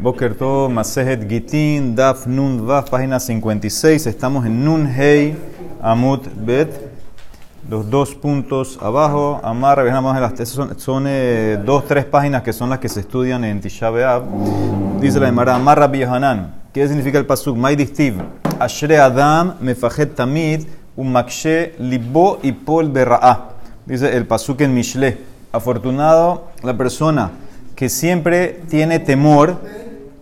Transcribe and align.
Boker 0.00 0.34
Tov, 0.34 0.70
Masejet 0.70 1.28
Gitin, 1.28 1.96
Daf 1.96 2.24
Nun 2.26 2.64
Vaf, 2.64 2.88
página 2.88 3.18
56. 3.18 4.06
Estamos 4.06 4.46
en 4.46 4.64
Nun 4.64 4.86
Hei 4.86 5.34
Amut 5.82 6.22
Bet. 6.36 6.70
Los 7.68 7.90
dos 7.90 8.14
puntos 8.14 8.78
abajo. 8.80 9.40
Amar, 9.42 9.78
las 9.78 10.48
son, 10.48 11.04
eh, 11.08 11.58
dos, 11.64 11.84
tres 11.88 12.04
páginas 12.04 12.44
que 12.44 12.52
son 12.52 12.70
las 12.70 12.78
que 12.78 12.88
se 12.88 13.00
estudian 13.00 13.42
en 13.42 13.60
Tisha 13.60 13.90
B'Av. 13.90 14.22
Dice 15.00 15.18
la 15.18 15.28
Emara, 15.28 15.56
Amar 15.56 15.80
Rabbi 15.80 15.98
Yohanan. 15.98 16.54
¿Qué 16.72 16.86
significa 16.86 17.18
el 17.18 17.26
pasuk? 17.26 17.56
Maidistiv. 17.56 18.14
Ashre 18.60 19.00
Adam 19.00 19.56
mefajet 19.60 20.14
tamid 20.14 20.62
un 20.94 21.10
makshe 21.10 21.74
libo 21.80 22.38
y 22.44 22.52
pol 22.52 22.88
berra'a. 22.88 23.50
Dice 23.84 24.16
el 24.16 24.26
pasuk 24.28 24.60
en 24.60 24.74
Mishle. 24.74 25.18
Afortunado 25.50 26.52
la 26.62 26.76
persona 26.76 27.32
que 27.74 27.88
siempre 27.88 28.60
tiene 28.68 28.98
temor 29.00 29.56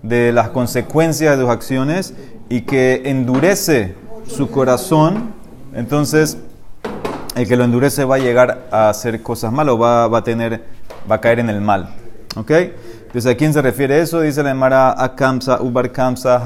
de 0.03 0.33
las 0.33 0.51
consecuencias 0.51 1.37
de 1.37 1.43
sus 1.43 1.51
acciones 1.51 2.15
y 2.49 2.63
que 2.63 3.03
endurece 3.07 3.95
su 4.27 4.51
corazón, 4.51 5.35
entonces 5.75 6.39
el 7.35 7.47
que 7.47 7.57
lo 7.57 7.65
endurece 7.65 8.05
va 8.05 8.17
a 8.17 8.19
llegar 8.19 8.69
a 8.71 8.89
hacer 8.89 9.23
cosas 9.23 9.53
malas 9.53 9.75
o 9.75 9.79
va, 9.79 10.09
va 10.09 10.19
a 10.19 10.25
tener, 10.25 10.65
va 11.11 11.17
a 11.17 11.21
caer 11.21 11.41
en 11.41 11.51
el 11.51 11.61
mal. 11.61 11.91
¿Ok? 12.37 12.51
Entonces, 13.07 13.33
¿a 13.33 13.35
quién 13.35 13.53
se 13.55 13.63
refiere 13.63 14.01
eso? 14.01 14.21
Dice 14.21 14.43
la 14.43 14.51
Emara 14.51 15.03
a 15.03 15.15
Kamsa, 15.15 15.63
Ubar 15.63 15.91
Kamsa. 15.91 16.39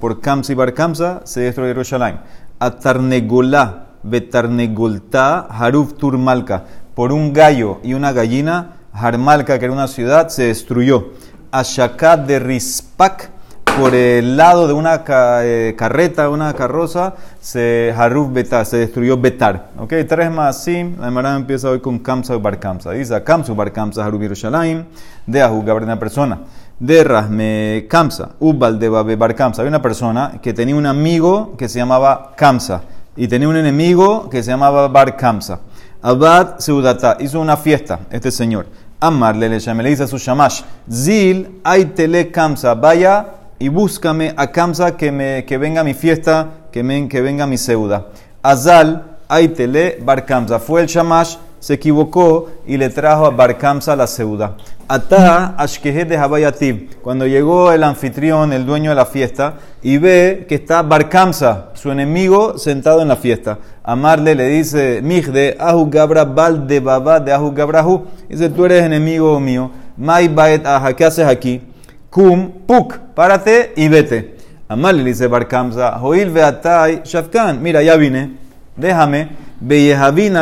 Por 0.00 0.20
Kamsa 0.22 0.52
y 0.52 0.54
Bar 0.54 0.72
Kamsa 0.72 1.20
se 1.24 1.40
destruye 1.40 1.68
Jerusalén. 1.68 2.18
A 2.58 2.70
Tarnegolá, 2.70 3.88
Betarnegolta, 4.02 5.40
Harub 5.50 5.98
Turmalka. 5.98 6.64
Por 6.94 7.12
un 7.12 7.34
gallo 7.34 7.80
y 7.82 7.92
una 7.92 8.12
gallina, 8.12 8.76
Harmalka, 8.92 9.58
que 9.58 9.66
era 9.66 9.74
una 9.74 9.86
ciudad, 9.86 10.28
se 10.28 10.44
destruyó. 10.44 11.10
Ashakat 11.50 12.26
de 12.26 12.38
Rispak, 12.38 13.30
por 13.78 13.94
el 13.94 14.36
lado 14.36 14.66
de 14.66 14.72
una 14.72 15.04
eh, 15.42 15.74
carreta, 15.76 16.30
una 16.30 16.54
carroza, 16.54 17.14
se 17.40 17.92
Haruf 17.96 18.32
Betar, 18.32 18.64
se 18.64 18.78
destruyó 18.78 19.18
Betar. 19.18 19.68
¿Ok? 19.78 19.92
Tres 20.08 20.30
más 20.30 20.64
sim. 20.64 20.96
La 20.98 21.08
Emara 21.08 21.36
empieza 21.36 21.68
hoy 21.68 21.80
con 21.80 21.98
Kamsa 21.98 22.36
Bar 22.38 22.58
Kamsa. 22.58 22.92
Dice 22.92 23.22
Kamsa 23.22 23.52
Bar 23.52 23.72
Kamsa 23.72 24.04
Haruf 24.04 24.22
Yerushalayim, 24.22 24.84
de 25.26 25.40
de 25.40 25.72
una 25.72 25.98
persona. 25.98 26.40
De 26.78 27.04
Rasme 27.04 27.86
Kamsa, 27.88 28.30
Ubal 28.40 28.78
de 28.78 28.88
Babe 28.88 29.16
Bar 29.16 29.34
Kamsa. 29.34 29.62
Había 29.62 29.70
una 29.70 29.82
persona 29.82 30.38
que 30.42 30.54
tenía 30.54 30.74
un 30.74 30.86
amigo 30.86 31.54
que 31.56 31.68
se 31.68 31.78
llamaba 31.78 32.32
Kamsa 32.36 32.82
y 33.14 33.28
tenía 33.28 33.48
un 33.48 33.56
enemigo 33.56 34.30
que 34.30 34.42
se 34.42 34.50
llamaba 34.50 34.88
Bar 34.88 35.16
Kamsa. 35.16 35.60
Abad 36.02 36.58
Seudata 36.58 37.16
hizo 37.20 37.40
una 37.40 37.56
fiesta, 37.56 38.00
este 38.10 38.30
señor. 38.30 38.66
Amarle 39.00 39.48
le 39.48 39.60
le 39.60 39.90
dice 39.90 40.04
a 40.04 40.06
su 40.06 40.18
shamash, 40.18 40.62
Zil, 40.90 41.60
tele 41.94 42.30
Kamsa, 42.30 42.74
vaya 42.74 43.26
y 43.58 43.68
búscame 43.68 44.34
a 44.36 44.46
Kamsa 44.46 44.96
que, 44.96 45.12
me, 45.12 45.44
que 45.44 45.58
venga 45.58 45.84
mi 45.84 45.94
fiesta, 45.94 46.48
que, 46.72 46.82
me, 46.82 47.08
que 47.08 47.20
venga 47.20 47.46
mi 47.46 47.58
seuda. 47.58 48.06
Azal, 48.42 49.18
tele 49.54 49.98
Bar 50.02 50.24
Kamsa. 50.24 50.58
Fue 50.58 50.80
el 50.80 50.86
shamash, 50.86 51.36
se 51.58 51.74
equivocó 51.74 52.50
y 52.66 52.76
le 52.76 52.90
trajo 52.90 53.26
a 53.26 53.30
Bar 53.30 53.58
Kamsa 53.58 53.96
la 53.96 54.06
seuda. 54.06 54.56
Ata 54.88 55.54
Ashkehet 55.58 56.08
de 56.08 56.16
Habayatib. 56.16 57.00
Cuando 57.02 57.26
llegó 57.26 57.72
el 57.72 57.82
anfitrión, 57.82 58.52
el 58.52 58.64
dueño 58.64 58.90
de 58.90 58.96
la 58.96 59.06
fiesta, 59.06 59.54
y 59.82 59.98
ve 59.98 60.46
que 60.48 60.54
está 60.54 60.82
Bar 60.82 61.08
Kamsa, 61.08 61.70
su 61.74 61.90
enemigo, 61.90 62.56
sentado 62.56 63.02
en 63.02 63.08
la 63.08 63.16
fiesta. 63.16 63.58
Amarle 63.82 64.34
le 64.34 64.46
dice, 64.48 65.00
de 65.02 65.56
Ahu 65.58 65.90
Gabra 65.90 66.24
Bal 66.24 66.66
de 66.66 66.80
Baba 66.80 67.18
de 67.18 67.32
Ahu 67.32 67.52
Gabrahu. 67.52 68.06
Dice, 68.28 68.48
tú 68.48 68.64
eres 68.64 68.84
enemigo 68.84 69.38
mío. 69.40 69.70
Mai 69.96 70.28
Baet 70.28 70.66
Aja, 70.66 70.94
¿qué 70.94 71.04
haces 71.04 71.26
aquí? 71.26 71.62
Kum 72.10 72.50
Puk, 72.66 72.96
párate 73.14 73.72
y 73.76 73.88
vete. 73.88 74.36
Amarle 74.68 75.02
le 75.02 75.10
dice 75.10 75.26
Barkamsa, 75.26 75.98
Joil 75.98 76.30
Beatai 76.30 77.02
Shafkan, 77.04 77.62
mira, 77.62 77.82
ya 77.82 77.96
vine, 77.96 78.32
déjame. 78.76 79.45
Beyehavin 79.58 80.34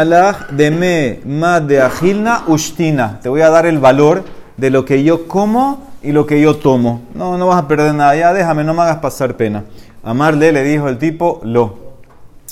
de 0.50 0.70
me 0.72 1.20
ma 1.24 1.60
de 1.60 1.80
agilna 1.80 2.42
ustina. 2.48 3.20
Te 3.22 3.28
voy 3.28 3.42
a 3.42 3.50
dar 3.50 3.64
el 3.64 3.78
valor 3.78 4.24
de 4.56 4.70
lo 4.70 4.84
que 4.84 5.04
yo 5.04 5.28
como 5.28 5.88
y 6.02 6.10
lo 6.10 6.26
que 6.26 6.40
yo 6.40 6.56
tomo. 6.56 7.02
No, 7.14 7.38
no 7.38 7.46
vas 7.46 7.62
a 7.62 7.68
perder 7.68 7.94
nada. 7.94 8.16
Ya 8.16 8.32
déjame, 8.32 8.64
no 8.64 8.74
me 8.74 8.82
hagas 8.82 8.98
pasar 8.98 9.36
pena. 9.36 9.64
Amarle 10.02 10.50
le 10.50 10.64
dijo 10.64 10.88
el 10.88 10.98
tipo, 10.98 11.40
lo. 11.44 11.78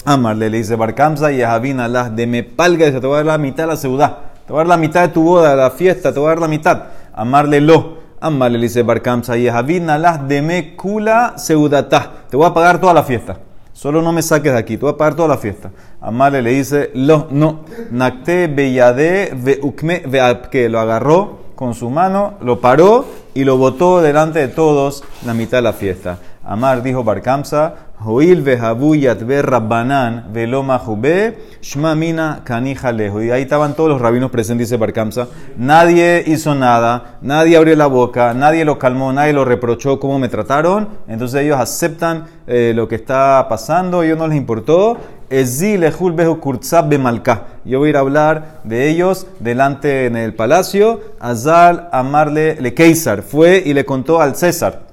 Amarle 0.04 0.50
le 0.50 0.58
dice 0.58 0.76
Barkamsa 0.76 1.32
y 1.32 1.38
Yahavin 1.38 1.80
Allah 1.80 2.08
de 2.10 2.26
me 2.26 2.44
palga, 2.44 2.90
te 2.90 3.06
voy 3.06 3.14
a 3.14 3.16
dar 3.18 3.26
la 3.26 3.38
mitad 3.38 3.64
de 3.64 3.68
la 3.68 3.76
ciudad. 3.76 4.18
Te 4.46 4.52
voy 4.52 4.60
a 4.60 4.64
dar 4.64 4.68
la 4.68 4.76
mitad 4.76 5.02
de 5.02 5.08
tu 5.08 5.22
boda, 5.22 5.50
de 5.50 5.56
la 5.56 5.70
fiesta, 5.70 6.12
te 6.12 6.18
voy 6.18 6.28
a 6.28 6.30
dar 6.30 6.40
la 6.40 6.48
mitad. 6.48 6.82
Amarle 7.12 7.60
lo. 7.60 8.02
Amarle 8.20 8.58
le 8.58 8.68
dice 8.68 8.84
Barkamsa 8.84 9.36
y 9.36 9.44
Yahavin 9.44 9.90
Allah 9.90 10.16
de 10.16 10.42
me 10.42 10.76
kula 10.76 11.34
seudata. 11.36 12.10
Te 12.30 12.36
voy 12.36 12.46
a 12.46 12.54
pagar 12.54 12.80
toda 12.80 12.94
la 12.94 13.02
fiesta. 13.02 13.36
Solo 13.82 14.00
no 14.00 14.12
me 14.12 14.22
saques 14.22 14.52
de 14.52 14.58
aquí, 14.60 14.76
te 14.76 14.86
voy 14.86 14.94
a 14.96 15.26
la 15.26 15.38
fiesta. 15.38 15.72
Amarle 16.00 16.40
le 16.40 16.50
dice, 16.50 16.92
lo, 16.94 17.26
no, 17.32 17.64
nakte 17.90 18.46
beyade 18.46 19.32
veukme 19.34 20.04
que 20.52 20.68
lo 20.68 20.78
agarró 20.78 21.38
con 21.56 21.74
su 21.74 21.90
mano, 21.90 22.34
lo 22.42 22.60
paró 22.60 23.04
y 23.34 23.42
lo 23.42 23.56
botó 23.56 24.00
delante 24.00 24.38
de 24.38 24.46
todos 24.46 25.02
la 25.26 25.34
mitad 25.34 25.58
de 25.58 25.62
la 25.62 25.72
fiesta. 25.72 26.20
Amar 26.44 26.82
dijo 26.82 27.04
Barkamsa, 27.04 27.74
Joil 28.00 28.42
vehabu 28.42 28.96
yatbe 28.96 29.42
rabbanan 29.42 30.32
veloma 30.32 30.78
jube, 30.80 31.38
shma 31.60 31.94
mina. 31.94 32.42
Y 32.44 33.30
ahí 33.30 33.42
estaban 33.42 33.74
todos 33.74 33.88
los 33.88 34.00
rabinos 34.00 34.32
presentes, 34.32 34.68
dice 34.68 34.76
Barkamsa. 34.76 35.28
Nadie 35.56 36.24
hizo 36.26 36.56
nada, 36.56 37.18
nadie 37.22 37.56
abrió 37.56 37.76
la 37.76 37.86
boca, 37.86 38.34
nadie 38.34 38.64
lo 38.64 38.76
calmó, 38.76 39.12
nadie 39.12 39.32
lo 39.32 39.44
reprochó 39.44 40.00
cómo 40.00 40.18
me 40.18 40.28
trataron. 40.28 40.88
Entonces 41.06 41.42
ellos 41.42 41.60
aceptan 41.60 42.26
eh, 42.48 42.72
lo 42.74 42.88
que 42.88 42.96
está 42.96 43.46
pasando, 43.48 44.00
a 44.00 44.04
ellos 44.04 44.18
no 44.18 44.26
les 44.26 44.36
importó. 44.36 44.98
Yo 47.64 47.78
voy 47.78 47.86
a 47.86 47.90
ir 47.90 47.96
a 47.96 48.00
hablar 48.00 48.60
de 48.64 48.90
ellos 48.90 49.26
delante 49.38 50.06
en 50.06 50.16
el 50.16 50.34
palacio. 50.34 51.00
Azal 51.20 51.88
amarle 51.92 52.60
le 52.60 52.74
Keisar 52.74 53.22
fue 53.22 53.62
y 53.64 53.72
le 53.72 53.84
contó 53.86 54.20
al 54.20 54.36
César. 54.36 54.91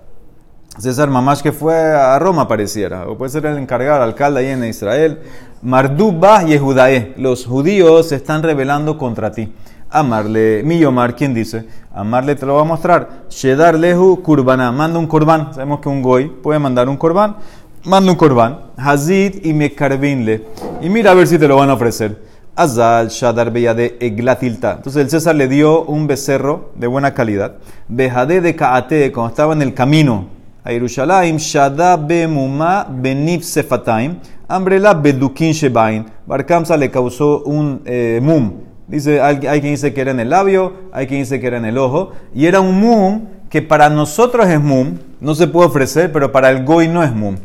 César 0.80 1.10
Mamash 1.10 1.42
que 1.42 1.52
fue 1.52 1.76
a 1.76 2.18
Roma 2.20 2.48
pareciera, 2.48 3.06
o 3.10 3.18
puede 3.18 3.32
ser 3.32 3.46
el 3.46 3.58
encargado, 3.58 3.98
el 3.98 4.10
alcalde 4.10 4.40
ahí 4.40 4.48
en 4.48 4.64
Israel. 4.64 5.20
Mardubah 5.62 6.44
y 6.44 6.58
Judae, 6.58 7.14
los 7.18 7.46
judíos 7.46 8.08
se 8.08 8.16
están 8.16 8.44
rebelando 8.44 8.98
contra 8.98 9.30
ti. 9.30 9.54
Amarle, 9.90 10.62
mi 10.64 10.80
Yomar, 10.80 11.16
¿quién 11.16 11.34
dice? 11.34 11.66
Amarle 11.94 12.36
te 12.36 12.46
lo 12.46 12.56
va 12.56 12.62
a 12.62 12.66
mostrar. 12.66 13.26
Shedar 13.30 13.78
lehu 13.78 14.22
kurbana, 14.24 14.72
manda 14.72 14.98
un 15.00 15.08
korban. 15.08 15.54
Sabemos 15.54 15.82
que 15.82 15.90
un 15.90 16.02
goy 16.02 16.30
puede 16.30 16.60
mandar 16.60 16.88
un 16.88 16.96
korban. 16.96 17.36
Manda 17.84 18.10
un 18.10 18.18
korban. 18.18 18.60
Hazid 18.78 19.44
y 19.46 19.52
mekarvinle. 19.54 20.46
Y 20.82 20.90
mira 20.90 21.12
a 21.12 21.14
ver 21.14 21.28
si 21.28 21.38
te 21.38 21.48
lo 21.48 21.58
van 21.58 21.72
a 21.72 21.74
ofrecer. 21.74 22.22
Azal 22.56 23.10
Shadar 23.10 23.52
de 23.52 23.98
Eglatilta. 24.00 24.74
Entonces 24.78 25.02
el 25.02 25.10
César 25.10 25.36
le 25.36 25.50
dio 25.50 25.84
un 25.84 26.08
becerro 26.08 26.72
de 26.76 26.88
buena 26.88 27.14
calidad. 27.14 27.56
Bejade 27.90 28.40
de 28.40 28.56
Kaate, 28.56 29.12
cuando 29.12 29.30
estaba 29.30 29.54
en 29.54 29.62
el 29.62 29.74
camino 29.74 30.39
a 30.64 30.72
Yerushalayim, 30.72 31.38
Shada 31.38 31.98
Bemuma 31.98 32.86
Benif 32.90 33.44
Sefataim, 33.44 34.20
Ambrela 34.48 34.94
Bedukin 34.94 35.54
Shebain. 35.54 36.06
Barkamsa 36.26 36.78
le 36.78 36.90
causó 36.90 37.44
un 37.44 37.82
eh, 37.86 38.20
mum. 38.22 38.54
Dice, 38.88 39.22
hay, 39.22 39.46
hay, 39.48 39.62
quien 39.62 39.74
dice 39.74 39.94
que 39.94 40.02
era 40.02 40.12
en 40.12 40.20
el 40.20 40.32
labio, 40.32 40.74
hay 40.92 41.06
quien 41.06 41.22
dice 41.22 41.40
que 41.40 41.48
era 41.48 41.58
en 41.58 41.66
el 41.66 41.78
ojo. 41.78 42.12
Y 42.34 42.48
era 42.48 42.60
un 42.60 42.80
mum 42.80 43.28
que 43.50 43.62
para 43.62 43.90
nosotros 43.90 44.48
es 44.48 44.60
mum, 44.60 44.98
no 45.22 45.36
se 45.36 45.48
puede 45.48 45.68
ofrecer, 45.68 46.12
pero 46.12 46.32
para 46.32 46.50
el 46.50 46.66
goy 46.66 46.88
no 46.88 47.04
es 47.04 47.14
mum. 47.14 47.36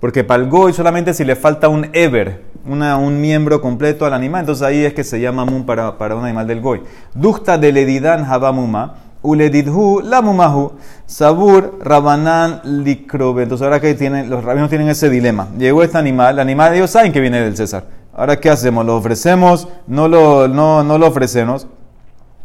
Porque 0.00 0.24
para 0.24 0.42
el 0.42 0.48
goy 0.48 0.72
solamente 0.72 1.14
si 1.14 1.24
le 1.24 1.36
falta 1.36 1.68
un 1.68 1.88
ever, 1.92 2.42
una, 2.66 2.96
un 2.96 3.20
miembro 3.20 3.60
completo 3.60 4.04
al 4.04 4.12
animal, 4.12 4.40
entonces 4.40 4.66
ahí 4.66 4.84
es 4.84 4.92
que 4.92 5.04
se 5.04 5.20
llama 5.20 5.44
mum 5.44 5.64
para, 5.64 5.98
para 5.98 6.16
un 6.16 6.24
animal 6.24 6.46
del 6.46 6.60
goy. 6.60 6.82
Dukta 7.14 7.58
de 7.58 7.72
ledidan 7.72 8.24
habamuma 8.24 9.05
uledidhu 9.26 10.00
lamumahu, 10.00 10.72
sabur 11.06 11.78
rabanan 11.82 12.60
likrobe. 12.64 13.42
Entonces 13.42 13.64
ahora 13.64 13.80
que 13.80 13.94
tienen, 13.94 14.30
los 14.30 14.44
rabinos 14.44 14.68
tienen 14.68 14.88
ese 14.88 15.10
dilema. 15.10 15.48
Llegó 15.58 15.82
este 15.82 15.98
animal, 15.98 16.34
el 16.34 16.40
animal 16.40 16.74
ellos 16.74 16.90
saben 16.90 17.12
que 17.12 17.20
viene 17.20 17.40
del 17.40 17.56
César. 17.56 17.84
Ahora 18.14 18.40
¿qué 18.40 18.48
hacemos? 18.48 18.86
¿Lo 18.86 18.96
ofrecemos? 18.96 19.68
¿No 19.86 20.08
lo, 20.08 20.48
no, 20.48 20.82
no 20.82 20.96
lo 20.98 21.06
ofrecemos? 21.06 21.66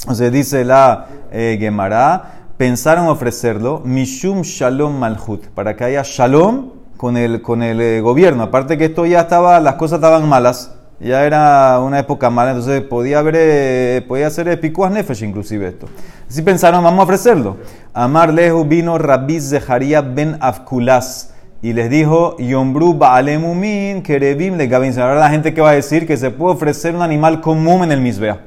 Entonces 0.01 0.31
dice 0.31 0.65
la 0.65 1.05
eh, 1.31 1.57
Gemara, 1.59 2.47
pensaron 2.57 3.07
ofrecerlo, 3.07 3.81
mishum 3.85 4.41
shalom 4.41 4.97
malhut, 4.97 5.45
para 5.53 5.75
que 5.75 5.83
haya 5.83 6.01
shalom 6.03 6.71
con 6.97 7.17
el, 7.17 7.41
con 7.41 7.63
el 7.63 7.79
eh, 7.79 8.01
gobierno. 8.01 8.43
Aparte 8.43 8.77
que 8.77 8.85
esto 8.85 9.05
ya 9.05 9.21
estaba, 9.21 9.59
las 9.59 9.75
cosas 9.75 9.97
estaban 9.97 10.27
malas 10.27 10.75
ya 11.01 11.25
era 11.25 11.79
una 11.79 11.99
época 11.99 12.29
mala, 12.29 12.51
entonces 12.51 12.81
podía 12.81 13.19
haber, 13.19 13.35
eh, 13.37 14.05
podía 14.07 14.29
ser 14.29 14.59
picuas 14.59 14.91
nefesh 14.91 15.23
inclusive 15.23 15.67
esto. 15.67 15.87
Así 16.29 16.43
pensaron, 16.43 16.83
vamos 16.83 16.99
a 16.99 17.03
ofrecerlo. 17.03 17.57
Amar 17.93 18.31
lehu 18.33 18.63
vino 18.65 18.97
Rabbi 18.97 19.39
Zeharia 19.41 20.01
ben 20.01 20.37
Afkulas 20.39 21.33
y 21.61 21.73
les 21.73 21.89
dijo, 21.89 22.37
Yombru 22.37 22.93
Baalemumin, 22.93 24.01
Kerebim 24.01 24.57
le 24.57 24.67
Gavin. 24.67 24.97
Ahora 24.99 25.15
la 25.15 25.29
gente 25.29 25.53
que 25.53 25.61
va 25.61 25.71
a 25.71 25.73
decir 25.73 26.07
que 26.07 26.17
se 26.17 26.31
puede 26.31 26.53
ofrecer 26.53 26.95
un 26.95 27.01
animal 27.01 27.41
común 27.41 27.83
en 27.83 27.91
el 27.91 28.01
Misbea. 28.01 28.39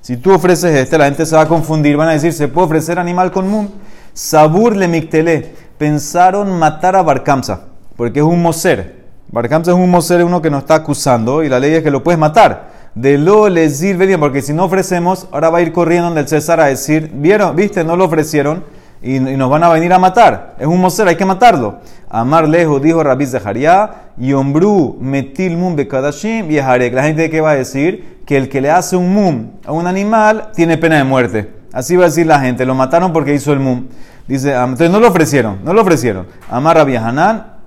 Si 0.00 0.16
tú 0.16 0.32
ofreces 0.32 0.74
este, 0.76 0.96
la 0.96 1.04
gente 1.06 1.26
se 1.26 1.36
va 1.36 1.42
a 1.42 1.48
confundir, 1.48 1.96
van 1.96 2.08
a 2.08 2.12
decir, 2.12 2.32
se 2.32 2.48
puede 2.48 2.66
ofrecer 2.66 2.98
animal 2.98 3.30
común. 3.30 3.70
Sabur 4.12 4.76
le 4.76 4.88
mictelé. 4.88 5.54
Pensaron 5.78 6.58
matar 6.58 6.96
a 6.96 7.02
Barkamsa, 7.02 7.62
porque 7.96 8.20
es 8.20 8.24
un 8.24 8.42
moser. 8.42 8.99
Barkamsa 9.32 9.70
es 9.70 9.76
un 9.76 9.90
moser, 9.90 10.24
uno 10.24 10.42
que 10.42 10.50
nos 10.50 10.62
está 10.62 10.74
acusando, 10.74 11.44
y 11.44 11.48
la 11.48 11.60
ley 11.60 11.74
es 11.74 11.82
que 11.84 11.90
lo 11.90 12.02
puedes 12.02 12.18
matar. 12.18 12.70
De 12.96 13.16
lo 13.16 13.48
les 13.48 13.78
sirve 13.78 14.18
porque 14.18 14.42
si 14.42 14.52
no 14.52 14.64
ofrecemos, 14.64 15.28
ahora 15.30 15.50
va 15.50 15.58
a 15.58 15.62
ir 15.62 15.72
corriendo 15.72 16.06
donde 16.06 16.22
el 16.22 16.28
César 16.28 16.60
a 16.60 16.66
decir, 16.66 17.12
¿vieron? 17.14 17.54
¿Viste? 17.54 17.84
No 17.84 17.94
lo 17.94 18.06
ofrecieron 18.06 18.64
y, 19.00 19.20
nos 19.20 19.48
van 19.48 19.62
a 19.62 19.68
venir 19.68 19.92
a 19.92 20.00
matar. 20.00 20.56
Es 20.58 20.66
un 20.66 20.80
moser, 20.80 21.06
hay 21.06 21.14
que 21.14 21.24
matarlo. 21.24 21.76
Amar 22.08 22.48
lejos, 22.48 22.82
dijo 22.82 23.04
Rabbi 23.04 23.26
Zeharia, 23.26 23.90
y 24.18 24.32
ombru 24.32 24.98
metil 25.00 25.56
mum 25.56 25.76
bekadashim 25.76 26.48
viajaré. 26.48 26.90
La 26.90 27.04
gente 27.04 27.30
que 27.30 27.40
va 27.40 27.52
a 27.52 27.54
decir 27.54 28.18
que 28.26 28.36
el 28.36 28.48
que 28.48 28.60
le 28.60 28.70
hace 28.72 28.96
un 28.96 29.14
mum 29.14 29.50
a 29.64 29.70
un 29.70 29.86
animal 29.86 30.50
tiene 30.56 30.76
pena 30.76 30.96
de 30.96 31.04
muerte. 31.04 31.50
Así 31.72 31.94
va 31.94 32.06
a 32.06 32.08
decir 32.08 32.26
la 32.26 32.40
gente, 32.40 32.66
lo 32.66 32.74
mataron 32.74 33.12
porque 33.12 33.32
hizo 33.32 33.52
el 33.52 33.60
mum. 33.60 33.86
Dice, 34.26 34.52
entonces 34.52 34.90
no 34.90 34.98
lo 34.98 35.08
ofrecieron, 35.08 35.60
no 35.64 35.72
lo 35.72 35.82
ofrecieron. 35.82 36.26
Amar 36.50 36.76
Rabbi 36.76 36.96
Hanan, 36.96 37.59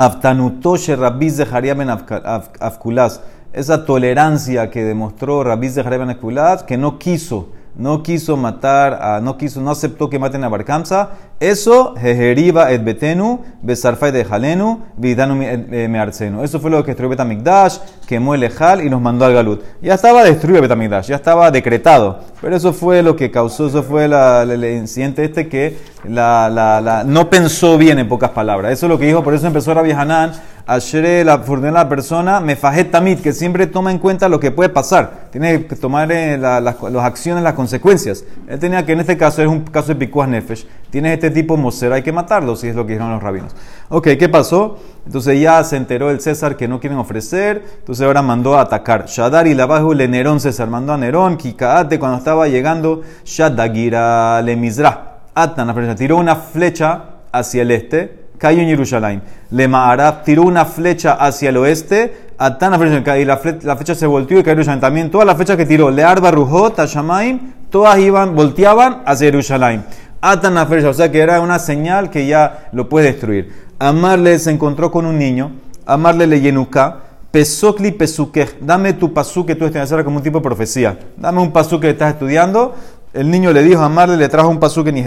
aftanutoshe 0.00 0.96
Rabbi 0.96 1.28
Zeharia 1.28 1.74
ben 1.74 1.90
Afkulas. 1.90 3.20
Esa 3.52 3.84
tolerancia 3.84 4.70
que 4.70 4.82
demostró 4.82 5.44
Rabbi 5.44 5.68
Zeharia 5.68 5.98
ben 5.98 6.10
Afkulas, 6.10 6.62
que 6.62 6.78
no 6.78 6.98
quiso 6.98 7.50
no 7.74 8.02
quiso 8.02 8.36
matar, 8.36 9.22
no 9.22 9.36
quiso, 9.36 9.60
no 9.60 9.70
aceptó 9.70 10.10
que 10.10 10.18
maten 10.18 10.44
a 10.44 10.48
Barkamsa, 10.48 11.10
eso, 11.40 11.94
jejeriba 11.96 12.70
et 12.70 12.84
betenu, 12.84 13.40
besarfai 13.62 14.12
de 14.12 14.24
jalenu, 14.26 14.82
vidanu 14.98 15.34
mearcenu. 15.34 16.44
Eso 16.44 16.60
fue 16.60 16.70
lo 16.70 16.82
que 16.84 16.90
destruyó 16.90 17.08
Betamigdash, 17.08 17.78
quemó 18.06 18.34
el 18.34 18.42
Ejal 18.42 18.84
y 18.84 18.90
nos 18.90 19.00
mandó 19.00 19.24
al 19.24 19.32
Galut. 19.32 19.62
Ya 19.80 19.94
estaba 19.94 20.22
destruido 20.22 20.60
Betamigdash, 20.60 21.06
ya 21.06 21.16
estaba 21.16 21.50
decretado. 21.50 22.20
Pero 22.42 22.56
eso 22.56 22.74
fue 22.74 23.02
lo 23.02 23.16
que 23.16 23.30
causó, 23.30 23.68
eso 23.68 23.82
fue 23.82 24.04
el 24.04 24.64
incidente 24.64 25.24
este 25.24 25.48
que 25.48 25.78
la, 26.04 26.50
la, 26.50 26.80
la, 26.82 27.04
no 27.04 27.30
pensó 27.30 27.78
bien 27.78 27.98
en 27.98 28.08
pocas 28.08 28.30
palabras. 28.30 28.72
Eso 28.72 28.84
es 28.84 28.90
lo 28.90 28.98
que 28.98 29.06
dijo, 29.06 29.24
por 29.24 29.32
eso 29.32 29.46
empezó 29.46 29.72
Rabbi 29.72 29.92
Hanan 29.92 30.32
Ashere, 30.66 31.24
la 31.24 31.38
fortuna 31.38 31.72
la 31.72 31.88
persona, 31.88 32.38
me 32.38 32.54
fajet 32.54 32.92
tamit, 32.92 33.20
que 33.20 33.32
siempre 33.32 33.66
toma 33.66 33.90
en 33.90 33.98
cuenta 33.98 34.28
lo 34.28 34.38
que 34.38 34.52
puede 34.52 34.68
pasar. 34.68 35.19
Tiene 35.30 35.64
que 35.66 35.76
tomar 35.76 36.10
eh, 36.10 36.36
las, 36.36 36.76
acciones, 36.96 37.44
las 37.44 37.54
consecuencias. 37.54 38.24
Él 38.48 38.58
tenía 38.58 38.84
que 38.84 38.92
en 38.92 39.00
este 39.00 39.16
caso 39.16 39.42
es 39.42 39.48
un 39.48 39.60
caso 39.60 39.88
de 39.88 39.94
picuas 39.94 40.28
nefesh. 40.28 40.66
Tienes 40.90 41.14
este 41.14 41.30
tipo 41.30 41.56
moser, 41.56 41.92
hay 41.92 42.02
que 42.02 42.12
matarlo, 42.12 42.56
si 42.56 42.66
es 42.66 42.74
lo 42.74 42.84
que 42.84 42.94
dijeron 42.94 43.12
los 43.12 43.22
rabinos. 43.22 43.54
Ok, 43.90 44.08
¿qué 44.18 44.28
pasó? 44.28 44.78
Entonces 45.06 45.40
ya 45.40 45.62
se 45.62 45.76
enteró 45.76 46.10
el 46.10 46.20
César 46.20 46.56
que 46.56 46.66
no 46.66 46.80
quieren 46.80 46.98
ofrecer, 46.98 47.62
entonces 47.78 48.04
ahora 48.04 48.22
mandó 48.22 48.58
a 48.58 48.62
atacar. 48.62 49.06
Shadar 49.06 49.46
y 49.46 49.54
la 49.54 49.66
bajo 49.66 49.94
le 49.94 50.08
Nerón 50.08 50.40
César, 50.40 50.68
mandó 50.68 50.92
a 50.92 50.98
Nerón, 50.98 51.36
Kikaate, 51.36 52.00
cuando 52.00 52.18
estaba 52.18 52.48
llegando, 52.48 53.02
Shadagira 53.24 54.42
le 54.42 54.56
Mizra. 54.56 55.20
Atan, 55.34 55.96
tiró 55.96 56.16
una 56.16 56.34
flecha 56.34 57.04
hacia 57.32 57.62
el 57.62 57.70
este, 57.70 58.19
cayó 58.40 58.62
en 58.62 58.68
Jerusalén. 58.68 59.22
Le 59.50 59.68
Maarab 59.68 60.24
tiró 60.24 60.42
una 60.42 60.64
flecha 60.64 61.12
hacia 61.12 61.50
el 61.50 61.58
oeste, 61.58 62.30
Atán 62.38 62.72
y 63.18 63.24
la, 63.26 63.36
flecha 63.36 63.94
se 63.94 64.06
volteó 64.06 64.38
y 64.38 64.42
cayó 64.42 64.52
en 64.52 64.56
Jerusalén. 64.56 64.80
También 64.80 65.10
todas 65.10 65.26
las 65.26 65.36
flechas 65.36 65.58
que 65.58 65.66
tiró, 65.66 65.90
Learba, 65.90 66.30
Rujot, 66.30 66.74
Tashamaim, 66.74 67.52
todas 67.68 67.98
iban, 67.98 68.34
volteaban 68.34 69.02
hacia 69.04 69.26
Jerusalén. 69.26 69.84
Atan 70.22 70.54
la 70.54 70.64
flecha, 70.64 70.88
o 70.88 70.94
sea 70.94 71.12
que 71.12 71.18
era 71.18 71.40
una 71.42 71.58
señal 71.58 72.08
que 72.08 72.26
ya 72.26 72.68
lo 72.72 72.88
puede 72.88 73.12
destruir. 73.12 73.52
Amarle 73.78 74.38
se 74.38 74.50
encontró 74.50 74.90
con 74.90 75.04
un 75.04 75.18
niño, 75.18 75.52
Amarle 75.84 76.26
le 76.26 76.40
yenuka, 76.40 76.96
pesokli 77.30 77.92
pesuke, 77.92 78.56
dame 78.60 78.94
tu 78.94 79.12
pasú 79.12 79.44
que 79.44 79.54
tú 79.54 79.66
estás 79.66 79.92
como 80.02 80.16
un 80.16 80.22
tipo 80.22 80.38
de 80.38 80.44
profecía. 80.44 80.98
Dame 81.18 81.42
un 81.42 81.52
pasú 81.52 81.78
que 81.78 81.90
estás 81.90 82.14
estudiando. 82.14 82.74
El 83.12 83.30
niño 83.30 83.52
le 83.52 83.62
dijo, 83.62 83.82
Amarle 83.82 84.16
le 84.16 84.28
trajo 84.28 84.48
un 84.48 84.60
pasú 84.60 84.82
que 84.82 84.92
ni. 84.92 85.04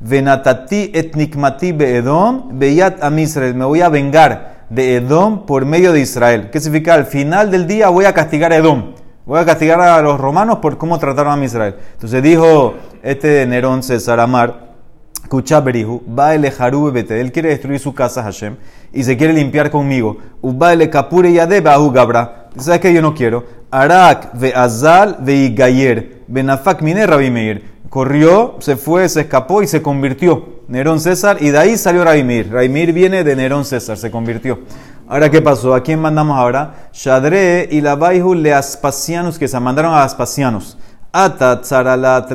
Venatati 0.00 0.90
etnikmati 0.92 1.72
beedom, 1.72 2.58
beyat 2.58 3.02
am. 3.02 3.14
Me 3.14 3.64
voy 3.64 3.80
a 3.80 3.88
vengar 3.88 4.54
de 4.70 4.96
Edom 4.96 5.46
por 5.46 5.64
medio 5.64 5.92
de 5.92 6.00
Israel. 6.00 6.50
¿Qué 6.50 6.60
significa? 6.60 6.94
Al 6.94 7.06
final 7.06 7.50
del 7.50 7.66
día 7.66 7.88
voy 7.88 8.04
a 8.04 8.12
castigar 8.12 8.52
a 8.52 8.56
Edom. 8.56 8.94
Voy 9.26 9.40
a 9.40 9.44
castigar 9.44 9.80
a 9.80 10.02
los 10.02 10.20
romanos 10.20 10.58
por 10.58 10.76
cómo 10.76 10.98
trataron 10.98 11.40
a 11.40 11.44
Israel. 11.44 11.76
Entonces 11.94 12.22
dijo 12.22 12.74
este 13.02 13.46
Nerón 13.46 13.82
César 13.82 14.20
Amar, 14.20 14.74
Escucha 15.22 15.60
Berihu, 15.60 16.02
Baele 16.06 16.52
Harube 16.58 16.90
Bete, 16.90 17.18
él 17.18 17.32
quiere 17.32 17.48
destruir 17.48 17.80
su 17.80 17.94
casa 17.94 18.22
Hashem 18.22 18.56
y 18.92 19.04
se 19.04 19.16
quiere 19.16 19.32
limpiar 19.32 19.70
conmigo. 19.70 20.18
Ubaele 20.42 20.90
Kapure 20.90 21.32
Yadebe 21.32 21.70
Ahu 21.70 21.90
Gabra. 21.90 22.48
¿Sabes 22.58 22.80
que 22.80 22.92
yo 22.92 23.00
no 23.00 23.14
quiero? 23.14 23.44
Arak 23.70 24.32
ve 24.34 24.52
Azal 24.54 25.16
ve 25.20 25.34
Igayer, 25.34 26.22
Benafak 26.28 26.82
Mine 26.82 27.06
Rabbi 27.06 27.30
Meir 27.30 27.73
corrió, 27.94 28.56
se 28.58 28.74
fue, 28.74 29.08
se 29.08 29.20
escapó 29.20 29.62
y 29.62 29.68
se 29.68 29.80
convirtió. 29.80 30.64
Nerón 30.66 30.98
César, 30.98 31.36
y 31.38 31.50
de 31.50 31.58
ahí 31.58 31.76
salió 31.76 32.02
Raimir. 32.02 32.52
Raimir 32.52 32.92
viene 32.92 33.22
de 33.22 33.36
Nerón 33.36 33.64
César, 33.64 33.96
se 33.96 34.10
convirtió. 34.10 34.58
Ahora, 35.06 35.30
¿qué 35.30 35.40
pasó? 35.40 35.72
¿A 35.72 35.80
quién 35.80 36.00
mandamos 36.00 36.36
ahora? 36.36 36.88
Shadre 36.92 37.68
y 37.70 37.80
la 37.80 37.94
Baihu 37.94 38.34
le 38.34 38.52
Aspasianos, 38.52 39.38
que 39.38 39.46
se 39.46 39.60
mandaron 39.60 39.94
a 39.94 40.02
Aspasianos. 40.02 40.76
Ata 41.12 41.60
tzarala. 41.60 42.26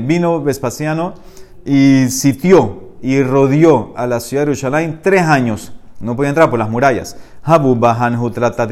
Vino 0.00 0.42
Vespasiano 0.42 1.12
y 1.66 2.08
sitió 2.08 2.94
y 3.02 3.22
rodeó 3.22 3.92
a 3.98 4.06
la 4.06 4.18
ciudad 4.18 4.44
de 4.44 4.54
Jerusalén 4.54 5.00
tres 5.02 5.24
años. 5.24 5.74
No 6.00 6.16
podía 6.16 6.30
entrar 6.30 6.48
por 6.48 6.58
las 6.58 6.70
murallas. 6.70 7.18
Habu 7.42 7.76
Bahan 7.76 8.18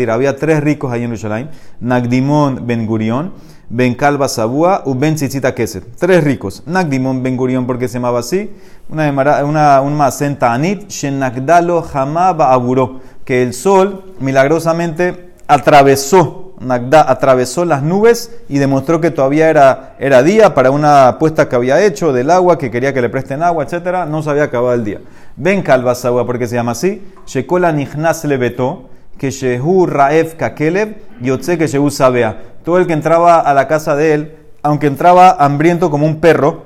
Había 0.09 0.37
tres 0.37 0.61
ricos 0.63 0.91
ahí 0.91 1.03
en 1.03 1.11
Jerusalén. 1.11 1.51
Nagdimon 1.81 2.67
Ben 2.67 2.87
Gurion 2.87 3.35
Ben 3.73 3.95
Kalba 3.95 4.29
Sabúa 4.29 4.83
Ben 4.85 5.15
Tzitzita. 5.15 5.55
Tres 5.55 6.25
ricos. 6.25 6.65
Nagdimon 6.67 7.23
Ben 7.23 7.37
Gurion, 7.37 7.67
porque 7.67 7.87
se 7.87 7.95
llamaba 7.95 8.19
así. 8.19 8.51
Una, 8.89 9.45
una, 9.45 9.81
un 9.81 9.97
macenta 9.97 10.53
anit. 10.53 10.89
Shenagdalo 10.89 11.87
Hamaba 11.95 12.53
Aburó. 12.53 13.01
Que 13.25 13.45
el 13.45 13.55
sol 13.55 14.13
milagrosamente 14.19 15.31
atravesó. 15.47 16.55
Nagda 16.59 17.09
atravesó 17.09 17.65
las 17.65 17.83
nubes 17.83 18.37
y 18.49 18.59
demostró 18.59 19.01
que 19.01 19.11
todavía 19.11 19.49
era, 19.49 19.95
era 19.99 20.23
día 20.23 20.53
para 20.53 20.71
una 20.71 21.09
apuesta 21.09 21.49
que 21.49 21.57
había 21.57 21.83
hecho 21.83 22.13
del 22.13 22.31
agua, 22.31 22.59
que 22.59 22.71
quería 22.71 22.93
que 22.93 23.01
le 23.01 23.09
presten 23.09 23.43
agua, 23.43 23.65
etc. 23.65 24.05
No 24.07 24.23
se 24.23 24.29
había 24.31 24.43
acabado 24.43 24.75
el 24.75 24.85
día. 24.85 24.99
Ben 25.37 25.63
Kalba 25.63 25.95
Sabúa, 25.95 26.27
porque 26.27 26.49
se 26.49 26.57
llama 26.57 26.73
así. 26.73 27.03
Shekola 27.25 27.71
Nihnas 27.71 28.25
Lebeto. 28.25 28.89
Que 29.17 29.31
Shehu 29.31 29.87
Raef 29.87 30.35
Kakelev. 30.35 30.97
Yotze 31.21 31.57
que 31.57 31.67
Shehu 31.67 31.91
Sabea 31.91 32.50
todo 32.65 32.79
el 32.79 32.87
que 32.87 32.93
entraba 32.93 33.41
a 33.41 33.55
la 33.55 33.69
casa 33.69 33.97
de 33.97 34.15
él, 34.15 34.37
aunque 34.63 34.87
entraba 34.87 35.31
hambriento 35.31 35.91
como 35.91 36.07
un 36.07 36.21
perro, 36.21 36.65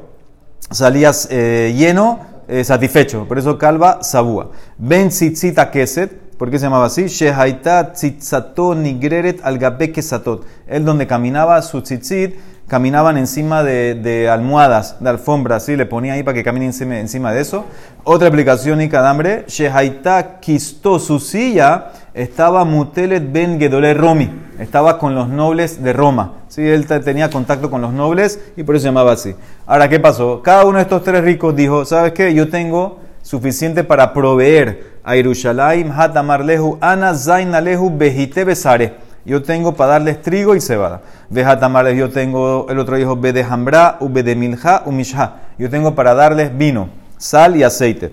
salía 0.70 1.12
eh, 1.30 1.74
lleno, 1.76 2.20
eh, 2.48 2.64
satisfecho. 2.64 3.26
Por 3.26 3.38
eso 3.38 3.58
calva 3.58 4.02
sabúa. 4.02 4.50
Ben 4.76 5.08
tzitzita 5.08 5.70
keset, 5.70 6.12
¿por 6.36 6.50
qué 6.50 6.58
se 6.58 6.66
llamaba 6.66 6.86
así? 6.86 7.06
Shehaita 7.06 7.92
tzitzato 7.92 8.74
nigreret 8.74 9.40
algabe 9.44 9.92
kesatot. 9.92 10.44
Él 10.66 10.84
donde 10.84 11.06
caminaba 11.06 11.60
su 11.62 11.80
tzitzit, 11.80 12.34
caminaban 12.66 13.18
encima 13.18 13.62
de, 13.62 14.28
almohadas, 14.30 14.96
de 15.00 15.10
alfombras, 15.10 15.64
¿sí? 15.64 15.76
le 15.76 15.86
ponía 15.86 16.14
ahí 16.14 16.22
para 16.22 16.34
que 16.34 16.42
camine 16.42 16.66
encima, 16.66 17.32
de 17.32 17.40
eso. 17.40 17.66
Otra 18.04 18.28
explicación 18.28 18.80
y 18.80 18.88
cadambre, 18.88 19.44
Shehaita 19.46 20.40
quistó 20.40 20.98
su 20.98 21.20
silla, 21.20 21.92
estaba 22.14 22.64
Mutelet 22.64 23.30
ben 23.30 23.58
Gedole 23.58 23.94
Romi, 23.94 24.30
estaba 24.58 24.98
con 24.98 25.14
los 25.14 25.28
nobles 25.28 25.82
de 25.82 25.92
Roma. 25.92 26.32
¿sí? 26.48 26.62
Él 26.62 26.86
tenía 26.86 27.30
contacto 27.30 27.70
con 27.70 27.82
los 27.82 27.92
nobles 27.92 28.40
y 28.56 28.62
por 28.62 28.76
eso 28.76 28.82
se 28.82 28.88
llamaba 28.88 29.12
así. 29.12 29.34
Ahora, 29.66 29.88
¿qué 29.88 30.00
pasó? 30.00 30.40
Cada 30.42 30.64
uno 30.64 30.78
de 30.78 30.82
estos 30.82 31.02
tres 31.02 31.22
ricos 31.22 31.54
dijo, 31.54 31.84
¿sabes 31.84 32.12
qué? 32.12 32.32
Yo 32.34 32.48
tengo 32.48 33.00
suficiente 33.22 33.84
para 33.84 34.12
proveer 34.12 34.94
a 35.04 35.16
Yerushalayim, 35.16 35.90
Hatamar 35.90 36.44
Lehu, 36.44 36.78
Ana 36.80 37.14
Zain 37.14 37.54
Alehu, 37.54 37.90
Behite 37.96 38.44
Besare 38.44 39.03
yo 39.24 39.42
tengo 39.42 39.74
para 39.74 39.92
darles 39.92 40.20
trigo 40.20 40.54
y 40.54 40.60
cebada. 40.60 41.00
Tamales, 41.58 41.96
yo 41.96 42.10
tengo, 42.10 42.66
el 42.68 42.78
otro 42.78 42.96
dijo, 42.96 43.16
de 43.16 43.42
Hambra, 43.42 43.98
de 44.00 44.36
Milja, 44.36 44.82
Umishha. 44.84 45.36
Yo 45.58 45.70
tengo 45.70 45.94
para 45.94 46.14
darles 46.14 46.56
vino, 46.56 46.90
sal 47.16 47.56
y 47.56 47.62
aceite. 47.62 48.12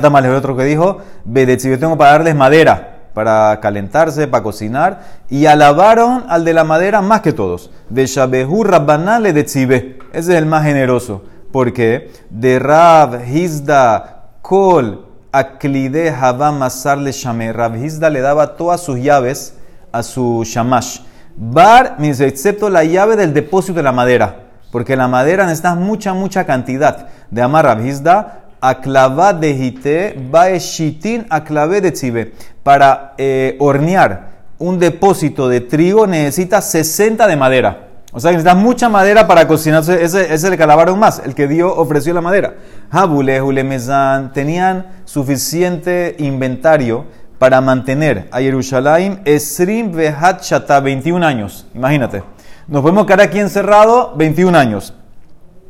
Tamales, 0.00 0.30
el 0.30 0.36
otro 0.36 0.56
que 0.56 0.64
dijo, 0.64 0.98
Bedetzi, 1.24 1.68
yo 1.68 1.78
tengo 1.78 1.98
para 1.98 2.12
darles 2.12 2.34
madera, 2.34 3.00
para 3.12 3.58
calentarse, 3.60 4.26
para 4.28 4.42
cocinar. 4.42 5.02
Y 5.28 5.44
alabaron 5.44 6.24
al 6.28 6.44
de 6.46 6.54
la 6.54 6.64
madera 6.64 7.02
más 7.02 7.20
que 7.20 7.34
todos. 7.34 7.70
De 7.90 8.06
Shabehu 8.06 8.64
Rabbanale 8.64 9.34
de 9.34 9.44
Tzibe. 9.44 9.98
Ese 10.12 10.32
es 10.32 10.38
el 10.38 10.46
más 10.46 10.64
generoso. 10.64 11.22
porque 11.52 12.10
De 12.30 12.58
Rab, 12.58 13.26
Hizda, 13.28 14.30
Kol, 14.40 15.04
Aklide, 15.32 16.10
Habam, 16.10 16.58
Masarle, 16.58 17.12
Shame. 17.12 17.52
Rab 17.52 17.76
Hizda 17.76 18.08
le 18.08 18.22
daba 18.22 18.56
todas 18.56 18.80
sus 18.80 18.98
llaves 18.98 19.57
a 19.92 20.02
su 20.02 20.42
shamash. 20.44 21.00
Bar, 21.36 21.96
excepto 22.00 22.68
la 22.68 22.84
llave 22.84 23.16
del 23.16 23.32
depósito 23.32 23.74
de 23.74 23.82
la 23.82 23.92
madera, 23.92 24.46
porque 24.72 24.96
la 24.96 25.06
madera 25.06 25.44
necesita 25.44 25.74
mucha, 25.74 26.12
mucha 26.12 26.44
cantidad. 26.44 27.08
De 27.30 27.42
Amar 27.42 27.64
Rabhizda, 27.64 28.48
aclavá 28.60 29.32
de 29.32 29.54
jite, 29.54 30.16
baeshitin 30.30 31.26
aclavé 31.30 31.80
de 31.80 31.92
tzibe. 31.92 32.32
Para 32.62 33.14
eh, 33.18 33.56
hornear 33.60 34.38
un 34.58 34.78
depósito 34.78 35.48
de 35.48 35.60
trigo 35.60 36.06
necesita 36.06 36.60
60 36.60 37.26
de 37.26 37.36
madera. 37.36 37.88
O 38.12 38.20
sea 38.20 38.32
necesitas 38.32 38.56
mucha 38.56 38.88
madera 38.88 39.26
para 39.26 39.46
cocinar. 39.46 39.82
Ese, 39.88 40.34
es 40.34 40.44
el 40.44 40.56
que 40.56 40.62
alabaron 40.62 40.98
más, 40.98 41.22
el 41.24 41.34
que 41.34 41.46
Dios 41.46 41.72
ofreció 41.76 42.14
la 42.14 42.20
madera. 42.20 42.54
Habule, 42.90 43.40
Hulemezan, 43.42 44.32
tenían 44.32 44.86
suficiente 45.04 46.16
inventario 46.18 47.04
para 47.38 47.60
mantener 47.60 48.28
a 48.32 48.40
Jerusalén 48.40 49.20
Esrim 49.24 49.92
Vehat 49.92 50.42
Shata, 50.42 50.80
21 50.80 51.24
años. 51.24 51.66
Imagínate. 51.74 52.22
Nos 52.66 52.82
podemos 52.82 53.06
quedar 53.06 53.22
aquí 53.22 53.38
encerrado 53.38 54.12
21 54.16 54.58
años. 54.58 54.94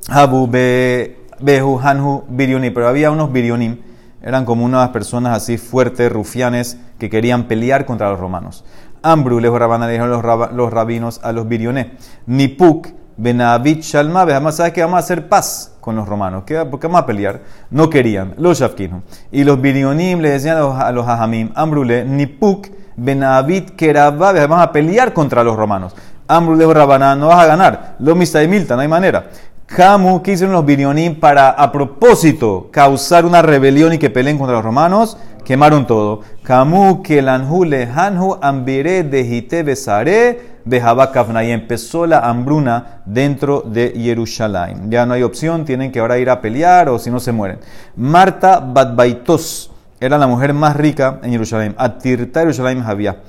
Habu, 0.08 0.48
Behu, 0.50 1.78
Hanhu, 1.80 2.24
Birionim. 2.28 2.72
Pero 2.74 2.88
había 2.88 3.10
unos 3.10 3.32
Birionim. 3.32 3.82
Eran 4.22 4.44
como 4.44 4.64
unas 4.64 4.88
personas 4.90 5.36
así 5.36 5.58
fuertes, 5.58 6.10
rufianes, 6.10 6.78
que 6.98 7.08
querían 7.08 7.44
pelear 7.44 7.86
contra 7.86 8.10
los 8.10 8.18
romanos. 8.18 8.64
Ambru, 9.02 9.38
lejos 9.38 9.60
le 9.60 9.88
dijeron 9.88 10.10
los, 10.10 10.72
rabinos 10.72 11.20
a 11.22 11.32
los 11.32 11.46
birioné. 11.46 11.92
Nipuk, 12.26 12.88
Benavit, 13.18 13.82
Shalma, 13.82 14.22
además 14.22 14.56
sabes 14.56 14.72
que 14.72 14.80
vamos 14.80 14.96
a 14.96 15.00
hacer 15.00 15.28
paz 15.28 15.72
con 15.80 15.96
los 15.96 16.06
romanos. 16.06 16.44
¿Qué, 16.46 16.64
¿Por 16.64 16.78
qué 16.78 16.86
vamos 16.86 17.02
a 17.02 17.06
pelear? 17.06 17.40
No 17.68 17.90
querían. 17.90 18.34
Los 18.38 18.60
Shafkinu. 18.60 19.02
Y 19.32 19.42
los 19.42 19.60
birionim 19.60 20.20
le 20.20 20.30
decían 20.30 20.56
a 20.56 20.92
los, 20.92 21.06
Hajamim, 21.06 21.50
Ambrule, 21.56 22.04
Nipuk, 22.04 22.68
Benavit, 22.96 23.70
Kerabá, 23.74 24.32
vamos 24.32 24.60
a 24.60 24.70
pelear 24.70 25.12
contra 25.12 25.42
los 25.42 25.56
romanos. 25.56 25.96
Ambrule, 26.28 26.72
Rabaná, 26.72 27.16
no 27.16 27.26
vas 27.26 27.40
a 27.40 27.46
ganar. 27.46 27.96
Lo 27.98 28.14
Mista 28.14 28.40
y 28.40 28.46
Milta, 28.46 28.76
no 28.76 28.82
hay 28.82 28.88
manera. 28.88 29.30
Kamu, 29.66 30.22
¿qué 30.22 30.32
hicieron 30.32 30.54
los 30.54 30.64
birionim 30.64 31.18
para, 31.18 31.50
a 31.50 31.72
propósito, 31.72 32.68
causar 32.70 33.26
una 33.26 33.42
rebelión 33.42 33.92
y 33.92 33.98
que 33.98 34.10
peleen 34.10 34.38
contra 34.38 34.54
los 34.54 34.64
romanos? 34.64 35.18
Quemaron 35.48 35.86
todo. 35.86 36.20
Kamu 36.42 37.02
kelanhu 37.02 37.64
lehanhu 37.64 38.36
ambire 38.42 39.02
de 39.02 39.62
besare 39.64 40.58
behabakavna. 40.66 41.42
Y 41.42 41.52
empezó 41.52 42.06
la 42.06 42.18
hambruna 42.18 43.00
dentro 43.06 43.62
de 43.62 43.94
Jerusalén. 43.96 44.90
Ya 44.90 45.06
no 45.06 45.14
hay 45.14 45.22
opción, 45.22 45.64
tienen 45.64 45.90
que 45.90 46.00
ahora 46.00 46.18
ir 46.18 46.28
a 46.28 46.42
pelear 46.42 46.90
o 46.90 46.98
si 46.98 47.10
no 47.10 47.18
se 47.18 47.32
mueren. 47.32 47.60
Marta 47.96 48.60
Badbaitos 48.60 49.70
era 49.98 50.18
la 50.18 50.26
mujer 50.26 50.52
más 50.52 50.76
rica 50.76 51.18
en 51.22 51.30
Jerusalén. 51.30 51.74
Atirta 51.78 52.40
Jerusalén 52.40 52.82
había. 52.86 53.22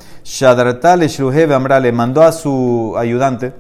Amra 1.56 1.80
le 1.80 1.92
mandó 1.94 2.22
a 2.24 2.34
su 2.34 2.96
ayudante, 2.98 3.54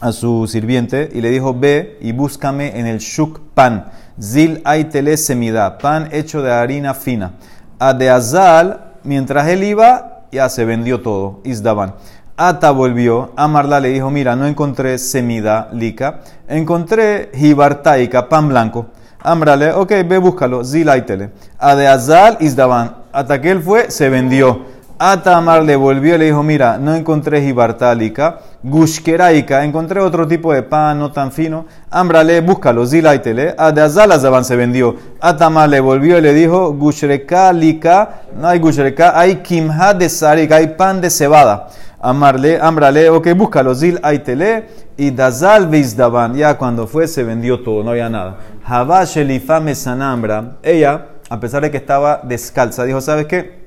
a 0.00 0.10
su 0.10 0.48
sirviente, 0.48 1.08
y 1.14 1.20
le 1.20 1.30
dijo: 1.30 1.54
Ve 1.54 1.98
y 2.00 2.10
búscame 2.10 2.80
en 2.80 2.88
el 2.88 2.98
Shuk 2.98 3.38
pan 3.54 3.84
Zil 4.20 4.60
aitele 4.64 5.16
semida, 5.16 5.78
pan 5.78 6.08
hecho 6.12 6.40
de 6.42 6.52
harina 6.52 6.94
fina. 6.94 7.32
A 7.78 7.92
de 7.92 8.10
Azal, 8.10 8.94
mientras 9.02 9.48
él 9.48 9.64
iba, 9.64 10.22
ya 10.30 10.48
se 10.48 10.64
vendió 10.64 11.00
todo. 11.00 11.40
Isdaban. 11.44 11.94
Ata 12.36 12.70
volvió, 12.72 13.32
Amarla 13.36 13.80
le 13.80 13.90
dijo, 13.90 14.10
mira, 14.10 14.34
no 14.34 14.46
encontré 14.46 14.98
semida 14.98 15.68
lica, 15.72 16.20
encontré 16.48 17.30
jibartaica, 17.34 18.28
pan 18.28 18.48
blanco. 18.48 18.86
Amrale, 19.20 19.72
ok, 19.72 19.90
ve 20.06 20.18
búscalo, 20.18 20.64
zilaitele. 20.64 21.30
A 21.58 21.74
de 21.74 21.86
Azal, 21.88 22.36
Isdaban. 22.40 22.96
Hasta 23.12 23.40
que 23.40 23.50
él 23.50 23.62
fue, 23.62 23.90
se 23.90 24.10
vendió. 24.10 24.62
Atamar 24.98 25.64
le 25.64 25.74
volvió 25.74 26.14
y 26.14 26.18
le 26.18 26.26
dijo, 26.26 26.44
mira, 26.44 26.78
no 26.78 26.94
encontré 26.94 27.42
jibartálica, 27.42 28.38
gushkeraika, 28.62 29.64
encontré 29.64 30.00
otro 30.00 30.28
tipo 30.28 30.52
de 30.52 30.62
pan 30.62 31.00
no 31.00 31.10
tan 31.10 31.32
fino. 31.32 31.66
Ambrale, 31.90 32.40
búscalo, 32.40 32.86
zilaitele. 32.86 33.56
A 33.58 33.72
de 33.72 33.82
Azalazaban 33.82 34.44
se 34.44 34.54
vendió. 34.54 34.94
Atamar 35.20 35.68
le 35.68 35.80
volvió 35.80 36.16
y 36.18 36.20
le 36.20 36.32
dijo, 36.32 36.72
gushrekalika, 36.74 38.22
no 38.38 38.46
hay 38.46 38.60
gushreka, 38.60 39.18
hay 39.18 39.36
kimha 39.36 39.94
de 39.94 40.08
sarika, 40.08 40.56
hay 40.56 40.68
pan 40.68 41.00
de 41.00 41.10
cebada. 41.10 41.68
Amarle, 42.00 42.60
ambrale, 42.60 43.08
ok, 43.08 43.28
búscalo, 43.34 43.74
zil 43.74 43.98
aitele, 44.02 44.68
y 44.96 45.10
dazal 45.10 45.66
veizdaban. 45.66 46.34
Ya 46.34 46.56
cuando 46.56 46.86
fue 46.86 47.08
se 47.08 47.24
vendió 47.24 47.62
todo, 47.62 47.82
no 47.82 47.90
había 47.90 48.08
nada. 48.08 48.36
Havash 48.64 49.16
elifame 49.16 49.74
sanambra, 49.74 50.58
ella, 50.62 51.06
a 51.30 51.40
pesar 51.40 51.62
de 51.62 51.70
que 51.70 51.78
estaba 51.78 52.20
descalza, 52.22 52.84
dijo, 52.84 53.00
¿sabes 53.00 53.26
qué? 53.26 53.63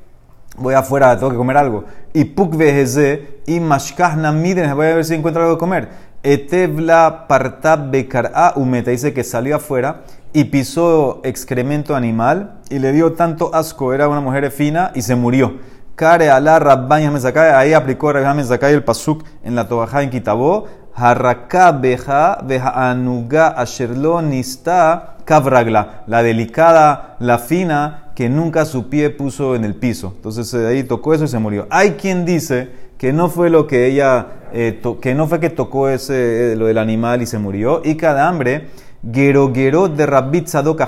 Voy 0.55 0.73
afuera, 0.73 1.17
tengo 1.17 1.31
que 1.31 1.37
comer 1.37 1.57
algo. 1.57 1.83
Y 2.13 2.25
puk 2.25 2.55
vejeze 2.55 3.41
y 3.45 3.59
mashkahna 3.59 4.31
miden, 4.31 4.75
voy 4.75 4.87
a 4.87 4.95
ver 4.95 5.05
si 5.05 5.13
encuentro 5.13 5.41
algo 5.41 5.55
de 5.55 5.59
comer. 5.59 5.89
Etevla 6.23 7.25
partab 7.27 7.91
bekar'a 7.91 8.53
umeta, 8.55 8.91
dice 8.91 9.13
que 9.13 9.23
salió 9.23 9.57
afuera 9.57 10.01
y 10.33 10.45
pisó 10.45 11.21
excremento 11.23 11.95
animal 11.95 12.59
y 12.69 12.79
le 12.79 12.91
dio 12.91 13.13
tanto 13.13 13.53
asco, 13.53 13.93
era 13.93 14.07
una 14.07 14.21
mujer 14.21 14.49
fina 14.51 14.91
y 14.95 15.01
se 15.01 15.15
murió. 15.15 15.57
Kare 15.95 16.29
ala 16.29 16.59
rabbaña 16.59 17.11
mesakai, 17.11 17.51
ahí 17.51 17.73
aplicó 17.73 18.11
rabbaña 18.11 18.35
mesakai 18.35 18.73
el 18.73 18.83
pasuk 18.83 19.23
en 19.43 19.55
la 19.55 19.67
tobajá 19.67 20.03
en 20.03 20.09
Kitabó. 20.09 20.67
Haraka 20.93 21.71
beja 21.71 22.39
beja 22.43 22.89
anuga 22.89 23.49
asherlo 23.49 24.21
nista 24.21 25.17
kavragla, 25.25 26.03
la 26.07 26.23
delicada, 26.23 27.15
la 27.19 27.37
fina 27.37 28.06
que 28.17 28.29
nunca 28.29 28.65
su 28.65 28.89
pie 28.89 29.11
puso 29.11 29.55
en 29.55 29.63
el 29.63 29.75
piso. 29.75 30.13
Entonces 30.15 30.51
de 30.51 30.67
ahí 30.67 30.83
tocó 30.83 31.13
eso 31.13 31.25
y 31.25 31.27
se 31.27 31.37
murió. 31.37 31.67
Hay 31.69 31.91
quien 31.91 32.25
dice 32.25 32.67
que 32.97 33.13
no 33.13 33.29
fue 33.29 33.51
lo 33.51 33.67
que 33.67 33.85
ella, 33.85 34.49
eh, 34.53 34.81
que 34.99 35.13
no 35.13 35.27
fue 35.27 35.39
que 35.39 35.51
tocó 35.51 35.87
ese, 35.87 36.53
eh, 36.53 36.55
lo 36.55 36.65
del 36.65 36.79
animal 36.79 37.21
y 37.21 37.27
se 37.27 37.37
murió. 37.37 37.83
Y 37.85 37.93
cada 37.93 38.27
hambre, 38.27 38.69
gero 39.13 39.87
de 39.87 40.05
rabbit 40.07 40.47
sadok 40.47 40.81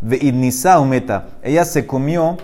ve 0.00 0.32
umeta. 0.80 1.26
Ella 1.42 1.66
se 1.66 1.86
comió 1.86 2.38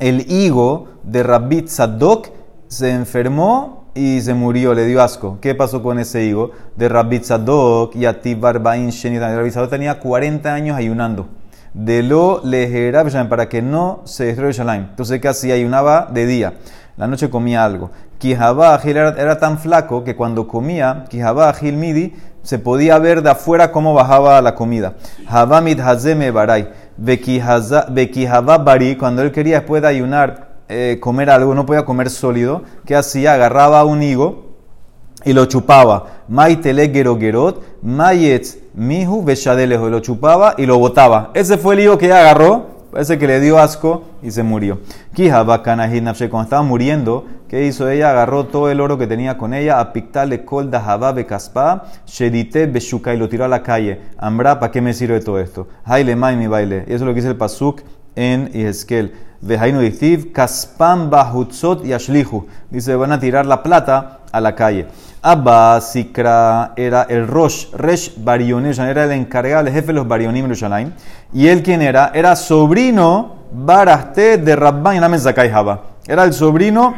el 0.00 0.28
higo 0.28 0.88
de 1.04 1.22
rabbit 1.22 1.68
sadok, 1.68 2.30
se 2.66 2.90
enfermó 2.90 3.84
y 3.94 4.22
se 4.22 4.34
murió, 4.34 4.74
le 4.74 4.86
dio 4.86 5.00
asco. 5.00 5.38
¿Qué 5.40 5.54
pasó 5.54 5.84
con 5.84 6.00
ese 6.00 6.24
higo? 6.24 6.50
De 6.74 6.88
rabbit 6.88 7.22
sadok 7.22 7.94
y 7.94 8.06
Atib 8.06 8.40
Barbain 8.40 8.90
Shenita. 8.90 9.36
Rabbit 9.36 9.52
sadok 9.52 9.70
tenía 9.70 10.00
40 10.00 10.52
años 10.52 10.76
ayunando 10.76 11.28
de 11.76 12.02
lo 12.02 12.40
lejera 12.42 13.04
para 13.28 13.50
que 13.50 13.60
no 13.60 14.00
se 14.04 14.24
destruya 14.24 14.50
Yerushalayim. 14.50 14.84
Entonces, 14.90 15.20
¿qué 15.20 15.28
hacía? 15.28 15.54
Ayunaba 15.54 16.08
de 16.10 16.24
día. 16.24 16.54
La 16.96 17.06
noche 17.06 17.28
comía 17.28 17.64
algo. 17.64 17.90
Kijabá 18.18 18.80
era, 18.82 19.10
era 19.10 19.38
tan 19.38 19.58
flaco 19.58 20.02
que 20.02 20.16
cuando 20.16 20.48
comía, 20.48 21.04
Kijabá 21.10 21.54
Midi, 21.60 22.14
se 22.42 22.58
podía 22.58 22.98
ver 22.98 23.22
de 23.22 23.30
afuera 23.30 23.72
cómo 23.72 23.92
bajaba 23.92 24.40
la 24.40 24.54
comida. 24.54 24.94
Habamid 25.28 25.80
Hazeme 25.80 26.30
Baray. 26.30 26.70
Bekijabá 26.96 28.58
Bari, 28.58 28.96
cuando 28.96 29.20
él 29.20 29.30
quería 29.30 29.56
después 29.56 29.82
de 29.82 29.88
ayunar 29.88 30.56
eh, 30.70 30.96
comer 30.98 31.28
algo, 31.28 31.54
no 31.54 31.66
podía 31.66 31.84
comer 31.84 32.08
sólido, 32.08 32.62
¿qué 32.86 32.96
hacía? 32.96 33.34
Agarraba 33.34 33.84
un 33.84 34.02
higo 34.02 34.45
y 35.26 35.32
lo 35.32 35.44
chupaba. 35.44 36.22
Maitele 36.28 36.88
gerot, 36.88 37.62
mayetz 37.82 38.56
mihu 38.74 39.22
beshadelejo. 39.22 39.90
Lo 39.90 40.00
chupaba 40.00 40.54
y 40.56 40.64
lo 40.64 40.78
botaba. 40.78 41.32
Ese 41.34 41.58
fue 41.58 41.74
el 41.74 41.80
hijo 41.80 41.98
que 41.98 42.06
ella 42.06 42.20
agarró, 42.20 42.66
ese 42.96 43.18
que 43.18 43.26
le 43.26 43.40
dio 43.40 43.58
asco 43.58 44.04
y 44.22 44.30
se 44.30 44.42
murió. 44.42 44.78
Kija. 45.14 45.44
Cuando 45.44 46.42
estaba 46.42 46.62
muriendo, 46.62 47.26
¿qué 47.48 47.66
hizo 47.66 47.90
ella? 47.90 48.10
Agarró 48.10 48.46
todo 48.46 48.70
el 48.70 48.80
oro 48.80 48.96
que 48.96 49.06
tenía 49.08 49.36
con 49.36 49.52
ella, 49.52 49.80
a 49.80 49.92
pictarle 49.92 50.44
kol 50.44 50.70
dahaba 50.70 51.12
bekaspa, 51.12 51.84
shedite 52.06 52.66
beshuka 52.66 53.12
y 53.12 53.18
lo 53.18 53.28
tiró 53.28 53.44
a 53.44 53.48
la 53.48 53.62
calle. 53.62 54.00
Ambra, 54.18 54.60
¿para 54.60 54.70
qué 54.70 54.80
me 54.80 54.94
sirve 54.94 55.20
todo 55.20 55.40
esto? 55.40 55.66
Haile 55.84 56.14
mai 56.14 56.36
mi 56.36 56.46
baile. 56.46 56.84
Y 56.86 56.94
eso 56.94 57.02
es 57.04 57.08
lo 57.08 57.08
que 57.08 57.16
dice 57.16 57.28
el 57.28 57.36
pasuk 57.36 57.82
en 58.14 58.46
Yeskel. 58.52 59.12
Vejainu 59.40 59.80
ditiv, 59.80 60.32
kaspam 60.32 61.10
bahutzot 61.10 61.84
y 61.84 61.92
ashlihu. 61.92 62.46
Dice, 62.70 62.96
van 62.96 63.12
a 63.12 63.20
tirar 63.20 63.44
la 63.44 63.62
plata 63.62 64.15
a 64.32 64.40
la 64.40 64.54
calle. 64.54 64.86
Abba 65.22 65.80
Sikra 65.80 66.72
era 66.76 67.06
el 67.08 67.26
Rosh, 67.26 67.72
Resh 67.72 68.12
Barionim, 68.16 68.72
era 68.80 69.04
el 69.04 69.12
encargado, 69.12 69.66
el 69.66 69.72
jefe 69.72 69.88
de 69.88 69.92
los 69.94 70.06
Barionim. 70.06 70.48
Y 71.32 71.46
él, 71.48 71.62
¿quién 71.62 71.82
era? 71.82 72.12
Era 72.14 72.36
sobrino 72.36 73.36
Baraste 73.52 74.38
de 74.38 74.56
Rabban 74.56 75.00
Yamen 75.00 75.20
Zakai 75.20 75.50
Haba. 75.50 75.80
Era 76.06 76.24
el 76.24 76.32
sobrino 76.32 76.94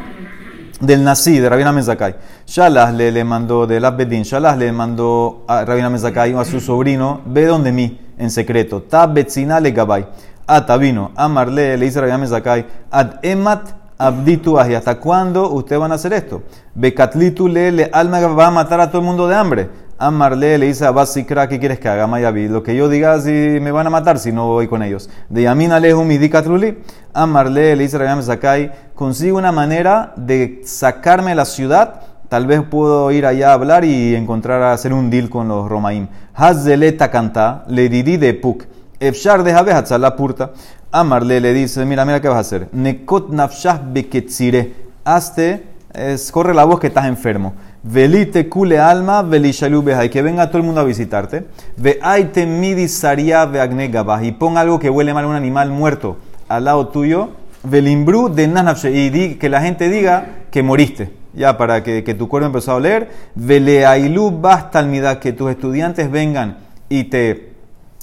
del 0.81 1.03
Nasi, 1.03 1.39
de 1.39 1.49
Rabbi 1.49 1.83
Zakai. 1.83 2.15
Shalah 2.47 2.93
le, 2.93 3.11
le 3.11 3.25
mandó 3.25 3.67
de 3.67 3.85
Abedin, 3.85 4.23
Shalah 4.23 4.57
le 4.57 4.73
mandó 4.73 5.45
a 5.49 5.65
Rabbi 5.65 5.99
Zakai 5.99 6.35
a 6.35 6.45
su 6.45 6.61
sobrino, 6.61 7.21
ve 7.27 7.47
donde 7.47 7.73
mí, 7.73 7.99
en 8.19 8.31
secreto. 8.31 8.83
Ta 8.83 9.07
Betzina 9.07 9.61
le 9.61 9.73
Gabay. 9.73 10.07
Ata 10.47 10.77
vino, 10.77 11.13
Amarle 11.15 11.77
le 11.77 11.85
dice 11.85 12.01
Rabbi 12.01 12.27
Zakai, 12.27 12.67
Ad 12.91 13.19
Emat 13.23 13.69
abditu 13.99 14.59
ahi. 14.59 14.75
¿Hasta 14.75 14.99
cuándo 14.99 15.51
ustedes 15.51 15.81
van 15.81 15.93
a 15.93 15.97
hacer 15.97 16.13
esto? 16.13 16.43
Bekatlitu 16.75 17.49
le, 17.49 17.91
alma 17.93 18.21
va 18.29 18.47
a 18.47 18.51
matar 18.51 18.81
a 18.81 18.89
todo 18.89 19.01
el 19.01 19.07
mundo 19.07 19.29
de 19.29 19.35
hambre. 19.35 19.69
Amarle 20.01 20.59
le 20.59 20.67
dice 20.67 20.87
a 20.87 20.93
Basikra, 20.93 21.49
¿qué 21.49 21.59
quieres 21.59 21.81
que 21.81 21.89
haga? 21.89 22.07
Mayavi, 22.07 22.47
lo 22.47 22.63
que 22.63 22.77
yo 22.77 22.89
diga 22.89 23.21
si 23.21 23.31
me 23.31 23.73
van 23.73 23.89
a 23.89 23.91
matar 23.91 24.21
si 24.21 24.31
no 24.31 24.47
voy 24.47 24.69
con 24.69 24.85
ellos. 24.85 25.11
De 25.29 25.43
Yamina 25.43 25.81
lehu 25.81 26.05
midikatruli. 26.05 26.79
Amarle 27.13 27.75
le 27.75 27.83
dice 27.83 27.97
a 27.97 28.23
Sakai, 28.23 28.71
consigo 28.95 29.39
una 29.39 29.51
manera 29.51 30.13
de 30.15 30.61
sacarme 30.65 31.31
de 31.31 31.35
la 31.35 31.45
ciudad. 31.45 32.01
Tal 32.29 32.47
vez 32.47 32.63
puedo 32.63 33.11
ir 33.11 33.27
allá 33.27 33.51
a 33.51 33.55
hablar 33.55 33.85
y 33.85 34.15
encontrar 34.15 34.63
hacer 34.63 34.93
un 34.93 35.11
deal 35.11 35.29
con 35.29 35.49
los 35.49 35.69
Romaim. 35.69 36.07
Hazeleta 36.33 37.11
canta, 37.11 37.65
le 37.67 37.89
didi 37.89 38.19
de 38.19 38.35
puk. 38.35 38.67
Efshar 39.01 39.43
de 39.43 39.99
la 39.99 40.17
purta. 40.17 40.53
Amarle 40.91 41.41
le 41.41 41.53
dice, 41.53 41.85
mira, 41.85 42.05
mira 42.07 42.21
qué 42.21 42.29
vas 42.29 42.39
a 42.39 42.41
hacer. 42.41 42.69
Nekot 42.73 43.31
nafshah 43.31 43.83
beketzire. 43.93 44.73
Hazte, 45.05 45.63
corre 46.33 46.55
la 46.55 46.65
voz 46.65 46.81
que 46.81 46.87
estás 46.87 47.07
enfermo. 47.07 47.53
Velite 47.83 48.49
kule 48.49 48.79
alma, 48.79 49.23
velishalu 49.23 49.85
y 50.05 50.09
que 50.09 50.23
venga 50.23 50.49
todo 50.49 50.59
el 50.59 50.65
mundo 50.65 50.81
a 50.81 50.85
visitarte. 50.85 51.47
Ve 51.77 51.99
aite 52.03 52.47
midi 52.47 52.89
saria 52.89 53.45
ve 53.45 53.61
y 54.23 54.33
pon 54.33 54.57
algo 54.57 54.79
que 54.79 54.91
huele 54.91 55.13
mal 55.13 55.25
a 55.25 55.29
un 55.29 55.37
animal 55.37 55.71
muerto 55.71 56.17
al 56.49 56.65
lado 56.65 56.89
tuyo. 56.89 57.31
Velimbru 57.63 58.29
de 58.29 58.49
nanafshe, 58.49 58.91
y 58.91 59.35
que 59.35 59.49
la 59.49 59.61
gente 59.61 59.89
diga 59.89 60.27
que 60.51 60.63
moriste. 60.63 61.13
Ya, 61.35 61.59
para 61.59 61.83
que, 61.83 62.03
tu 62.15 62.29
cuerpo 62.29 62.47
empezó 62.47 62.73
a 62.73 62.77
oler. 62.77 63.11
Veleailu 63.35 64.41
basta 64.41 65.21
que 65.21 65.33
tus 65.33 65.51
estudiantes 65.51 66.11
vengan 66.11 66.59
y 66.89 67.05
te 67.05 67.48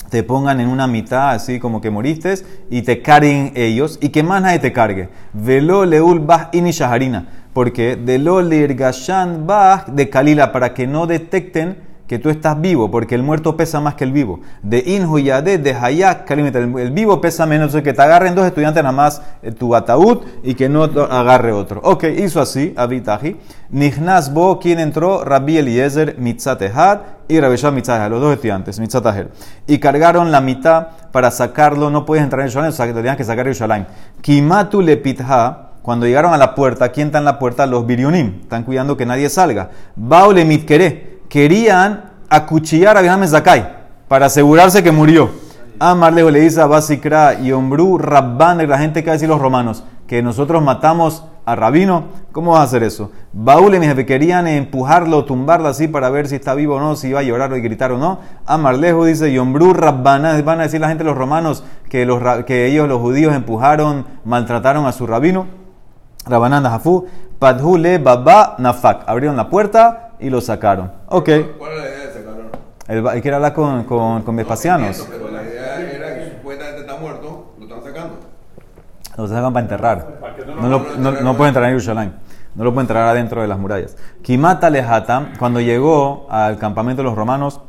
te 0.10 0.24
pongan 0.24 0.60
en 0.60 0.70
una 0.70 0.88
mitad, 0.88 1.32
así 1.32 1.60
como 1.60 1.82
que 1.82 1.90
moriste, 1.90 2.36
y 2.70 2.82
te 2.82 3.02
carguen 3.02 3.54
ellos, 3.56 3.98
y 4.02 4.10
que 4.10 4.24
más 4.24 4.42
nadie 4.42 4.60
te 4.60 4.72
cargue. 4.72 5.10
Velo 5.34 5.86
leul 5.86 6.20
bah 6.20 6.50
ini 6.54 6.72
shaharina, 6.72 7.28
porque 7.54 7.96
de 7.96 8.20
lo 8.20 8.42
gashan 8.76 9.48
bah 9.48 9.86
de 9.88 10.10
kalila, 10.10 10.52
para 10.52 10.74
que 10.74 10.88
no 10.88 11.08
detecten 11.08 11.78
que 12.08 12.20
tú 12.20 12.30
estás 12.30 12.60
vivo, 12.62 12.92
porque 12.92 13.16
el 13.16 13.24
muerto 13.24 13.58
pesa 13.58 13.80
más 13.80 13.96
que 13.96 14.04
el 14.04 14.12
vivo. 14.12 14.42
De 14.62 14.84
inhu 14.86 15.18
yade, 15.18 15.58
de 15.58 15.74
hayak, 15.74 16.30
el 16.30 16.92
vivo 16.92 17.20
pesa 17.20 17.46
menos, 17.46 17.76
que 17.76 17.94
te 17.94 18.02
agarren 18.02 18.36
dos 18.36 18.46
estudiantes 18.46 18.84
nada 18.84 18.96
más 18.96 19.22
eh, 19.42 19.52
tu 19.52 19.76
ataúd 19.76 20.20
y 20.44 20.54
que 20.54 20.70
no 20.70 20.84
agarre 20.84 21.52
otro. 21.52 21.82
Ok, 21.84 22.04
hizo 22.18 22.40
así, 22.40 22.74
Abitaji. 22.78 23.38
Nihnas 23.72 24.34
bo, 24.34 24.60
quien 24.60 24.80
entró, 24.80 25.24
Rabbi 25.24 25.58
Eliezer, 25.58 26.16
Mitzatehad 26.20 27.00
y 27.28 27.40
Rabbi 27.40 27.58
Mitzatehad, 27.74 28.10
los 28.12 28.22
dos 28.22 28.34
estudiantes, 28.34 28.80
Mitzatehad. 28.80 29.28
Y 29.66 29.80
cargaron 29.80 30.32
la 30.32 30.42
mitad 30.42 30.88
para 31.12 31.32
sacarlo, 31.32 31.90
no 31.90 32.06
puedes 32.06 32.24
entrar 32.24 32.42
en 32.42 32.48
Yerushalayim, 32.48 32.74
o 32.74 32.76
sea, 32.76 32.86
que 32.86 32.94
tenías 32.94 33.18
que 33.18 33.24
sacar 33.24 33.46
Yerushalayim. 33.46 33.86
Kimatu 34.22 34.82
lepitha, 34.82 35.72
cuando 35.82 36.06
llegaron 36.06 36.34
a 36.34 36.38
la 36.38 36.54
puerta, 36.54 36.90
¿quién 36.90 37.08
está 37.08 37.20
en 37.20 37.26
la 37.26 37.40
puerta? 37.40 37.66
Los 37.66 37.86
birionim, 37.86 38.42
están 38.42 38.64
cuidando 38.64 38.96
que 38.96 39.06
nadie 39.06 39.30
salga. 39.30 39.70
Baule 39.96 40.46
mitkere 40.46 41.15
querían 41.36 42.12
acuchillar 42.30 42.96
a 42.96 43.02
Abraham 43.02 43.28
Zakai 43.28 43.68
para 44.08 44.28
asegurarse 44.28 44.82
que 44.82 44.94
murió. 44.94 45.32
Amarle 45.80 46.32
le 46.32 46.40
dice 46.40 46.62
a 46.62 46.66
Basikra 46.66 47.34
y 47.42 47.52
Ombru 47.52 47.98
Rabban, 47.98 48.66
la 48.70 48.78
gente 48.78 49.02
que 49.04 49.08
va 49.08 49.12
a 49.12 49.16
decir 49.16 49.28
los 49.28 49.42
romanos, 49.42 49.84
que 50.08 50.24
nosotros 50.24 50.64
matamos 50.64 51.26
a 51.46 51.58
Rabino. 51.58 52.06
¿Cómo 52.32 52.54
va 52.54 52.62
a 52.62 52.64
hacer 52.64 52.84
eso? 52.84 53.12
Baúl 53.34 53.76
y 53.76 54.06
querían 54.06 54.48
empujarlo, 54.48 55.26
tumbarlo 55.26 55.68
así 55.68 55.90
para 55.90 56.10
ver 56.10 56.30
si 56.30 56.36
está 56.36 56.54
vivo 56.54 56.76
o 56.76 56.80
no, 56.80 56.96
si 56.96 57.10
iba 57.10 57.20
a 57.20 57.24
llorar 57.24 57.52
o 57.52 57.58
gritar 57.58 57.92
o 57.92 57.98
no. 57.98 58.20
Amarlejo 58.46 59.04
dice, 59.04 59.34
Yombru 59.34 59.74
Rabbana, 59.74 60.42
van 60.42 60.62
a 60.62 60.64
decir 60.64 60.80
la 60.80 60.88
gente 60.88 61.04
los 61.04 61.18
romanos 61.18 61.66
que, 61.90 62.08
que 62.48 62.66
ellos, 62.68 62.88
los 62.88 63.02
judíos, 63.02 63.36
empujaron, 63.36 64.06
maltrataron 64.24 64.86
a 64.86 64.94
su 64.94 65.06
rabino. 65.06 65.48
Rabbanan 66.28 66.64
Jafu, 66.64 67.06
Padhule 67.40 67.98
Baba 67.98 68.56
Nafak. 68.58 69.04
Abrieron 69.08 69.36
la 69.36 69.50
puerta 69.50 70.12
y 70.20 70.30
lo 70.30 70.42
sacaron. 70.42 70.92
Ok. 71.08 71.30
¿Cuál 71.58 71.72
era 71.74 71.82
la 71.84 71.90
idea 71.90 72.06
de 72.08 72.14
sacarlo? 72.14 72.44
El, 72.88 73.08
hay 73.08 73.22
que 73.22 73.34
hablar 73.34 73.54
con, 73.54 73.84
con, 73.84 74.22
con 74.24 74.36
Vespasianos. 74.36 75.08
pero 75.10 75.30
la 75.32 75.44
idea 75.44 75.80
era 75.80 76.16
que 76.16 76.32
supuestamente 76.32 76.82
está 76.82 76.98
muerto, 76.98 77.54
lo 77.60 77.66
están 77.66 77.84
sacando. 77.84 78.16
Lo 79.18 79.28
sacan 79.28 79.54
para 79.54 79.64
enterrar. 79.64 80.08
No, 80.60 80.70
lo, 80.70 80.86
no, 80.98 81.12
no 81.12 81.38
puede 81.38 81.50
entrar 81.50 81.66
en 81.66 81.72
Jerusalén. 81.72 82.14
No 82.56 82.64
lo 82.64 82.74
puede 82.74 82.84
entrar 82.84 83.08
adentro 83.10 83.42
de 83.42 83.48
las 83.48 83.60
murallas. 83.60 83.98
Kimata 84.22 84.70
Lejata, 84.70 85.34
cuando 85.38 85.60
llegó 85.60 86.28
al 86.30 86.58
campamento 86.58 87.02
de 87.02 87.10
los 87.10 87.16
romanos, 87.16 87.62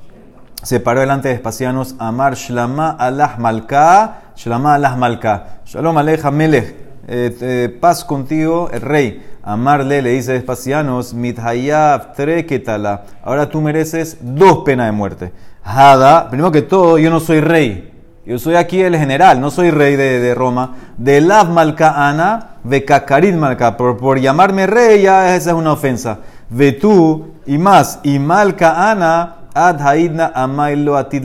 se 0.63 0.81
paró 0.81 1.01
delante 1.01 1.29
de 1.29 1.35
Vespasianos, 1.35 1.97
Amar 1.99 2.35
Shlama 2.35 2.97
Allah 2.99 3.37
Malka, 3.39 4.19
Shlama 4.37 4.75
Allah 4.75 4.97
Malka. 4.97 5.61
Shalom 5.65 5.99
Aleja 5.99 6.31
Melech. 6.31 6.86
Eh, 7.09 7.37
eh, 7.41 7.77
paz 7.81 8.05
contigo, 8.05 8.69
el 8.73 8.81
rey. 8.81 9.25
Amarle 9.43 10.03
le 10.03 10.11
dice 10.11 10.35
Espacianos, 10.35 11.15
mithayab 11.15 12.15
treketala. 12.15 13.05
Ahora 13.23 13.49
tú 13.49 13.61
mereces 13.61 14.19
dos 14.21 14.65
penas 14.65 14.87
de 14.87 14.93
muerte. 14.93 15.33
Hada, 15.63 16.29
primero 16.29 16.51
que 16.51 16.63
todo, 16.63 16.99
yo 16.99 17.11
no 17.11 17.21
soy 17.21 17.41
rey. 17.41 17.93
Yo 18.27 18.41
soy 18.41 18.57
aquí 18.57 18.81
el 18.81 18.97
general, 18.97 19.41
no 19.41 19.53
soy 19.53 19.71
rey 19.71 19.95
de, 19.95 20.35
Roma. 20.35 20.75
De 20.97 21.21
Lav 21.21 21.49
Malka 21.51 22.09
Ana, 22.09 22.57
de 22.65 22.85
Kakarit 22.85 23.37
Malka. 23.37 23.77
Por, 23.77 23.97
por 23.99 24.19
llamarme 24.19 24.67
rey, 24.67 25.03
ya 25.03 25.37
esa 25.37 25.51
es 25.51 25.57
una 25.57 25.73
ofensa. 25.73 26.19
Ve 26.51 26.73
tú 26.73 27.35
y 27.47 27.57
más. 27.57 28.01
Y 28.03 28.19
Malka 28.19 28.91
Ana, 28.91 29.37
ad 29.55 29.81
haidna 29.81 30.33
amailo 30.35 30.97
atid. 30.97 31.23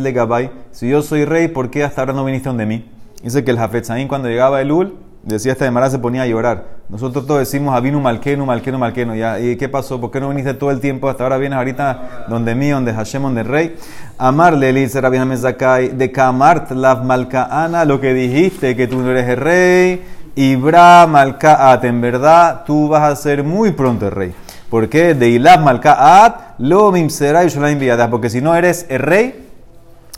Si 0.72 0.88
yo 0.88 1.02
soy 1.02 1.26
rey, 1.26 1.48
¿por 1.48 1.72
qué 1.72 1.84
hasta 1.84 2.02
ahora 2.02 2.13
no 2.13 2.24
viniste 2.24 2.50
donde 2.50 2.67
mí? 2.67 2.88
Dice 3.24 3.44
que 3.44 3.50
el 3.50 3.58
Jafetzaín 3.58 4.08
cuando 4.08 4.30
llegaba 4.30 4.62
el 4.62 4.72
Ul, 4.72 4.96
Decía 5.24 5.52
esta 5.52 5.70
de 5.70 5.90
se 5.90 6.00
ponía 6.00 6.24
a 6.24 6.26
llorar. 6.26 6.66
Nosotros 6.90 7.28
todos 7.28 7.42
decimos 7.42 7.76
Avinu 7.76 8.00
Malkenu, 8.00 8.44
Malkenu, 8.44 8.78
Malkenu. 8.80 9.14
¿Y 9.16 9.56
qué 9.56 9.70
pasó? 9.70 10.02
¿Por 10.02 10.10
qué 10.10 10.20
no 10.20 10.30
viniste 10.30 10.56
todo 10.56 10.72
el 10.72 10.80
tiempo? 10.80 11.10
Hasta 11.10 11.24
ahora 11.24 11.38
vienes 11.38 11.58
ahorita 11.58 12.26
donde 12.28 12.56
mí, 12.56 12.70
donde 12.70 12.92
Hashem, 12.92 13.22
donde 13.22 13.44
rey. 13.44 13.76
Amarle, 14.18 14.74
dice 14.74 15.00
Rabbi 15.00 15.38
Zakai, 15.38 15.90
de 15.90 16.12
Kamart 16.12 16.72
Lav 16.72 17.06
Malkaana, 17.06 17.86
lo 17.86 18.02
que 18.02 18.14
dijiste, 18.16 18.76
que 18.76 18.88
tú 18.88 19.00
no 19.02 19.12
eres 19.12 19.30
el 19.30 19.38
rey. 19.38 20.04
Ibra 20.36 21.06
Malkaat, 21.08 21.84
en 21.84 22.02
verdad 22.02 22.64
tú 22.66 22.88
vas 22.88 23.04
a 23.04 23.16
ser 23.16 23.44
muy 23.44 23.74
pronto 23.74 24.08
el 24.08 24.12
rey. 24.14 24.34
¿Por 24.72 24.88
qué? 24.88 25.14
De 25.14 25.28
Ilav 25.28 25.62
Malkaat, 25.62 26.56
lo 26.60 26.94
será 27.10 27.42
Porque 28.10 28.30
si 28.30 28.40
no 28.42 28.56
eres 28.56 28.86
el 28.90 29.00
rey, 29.00 29.50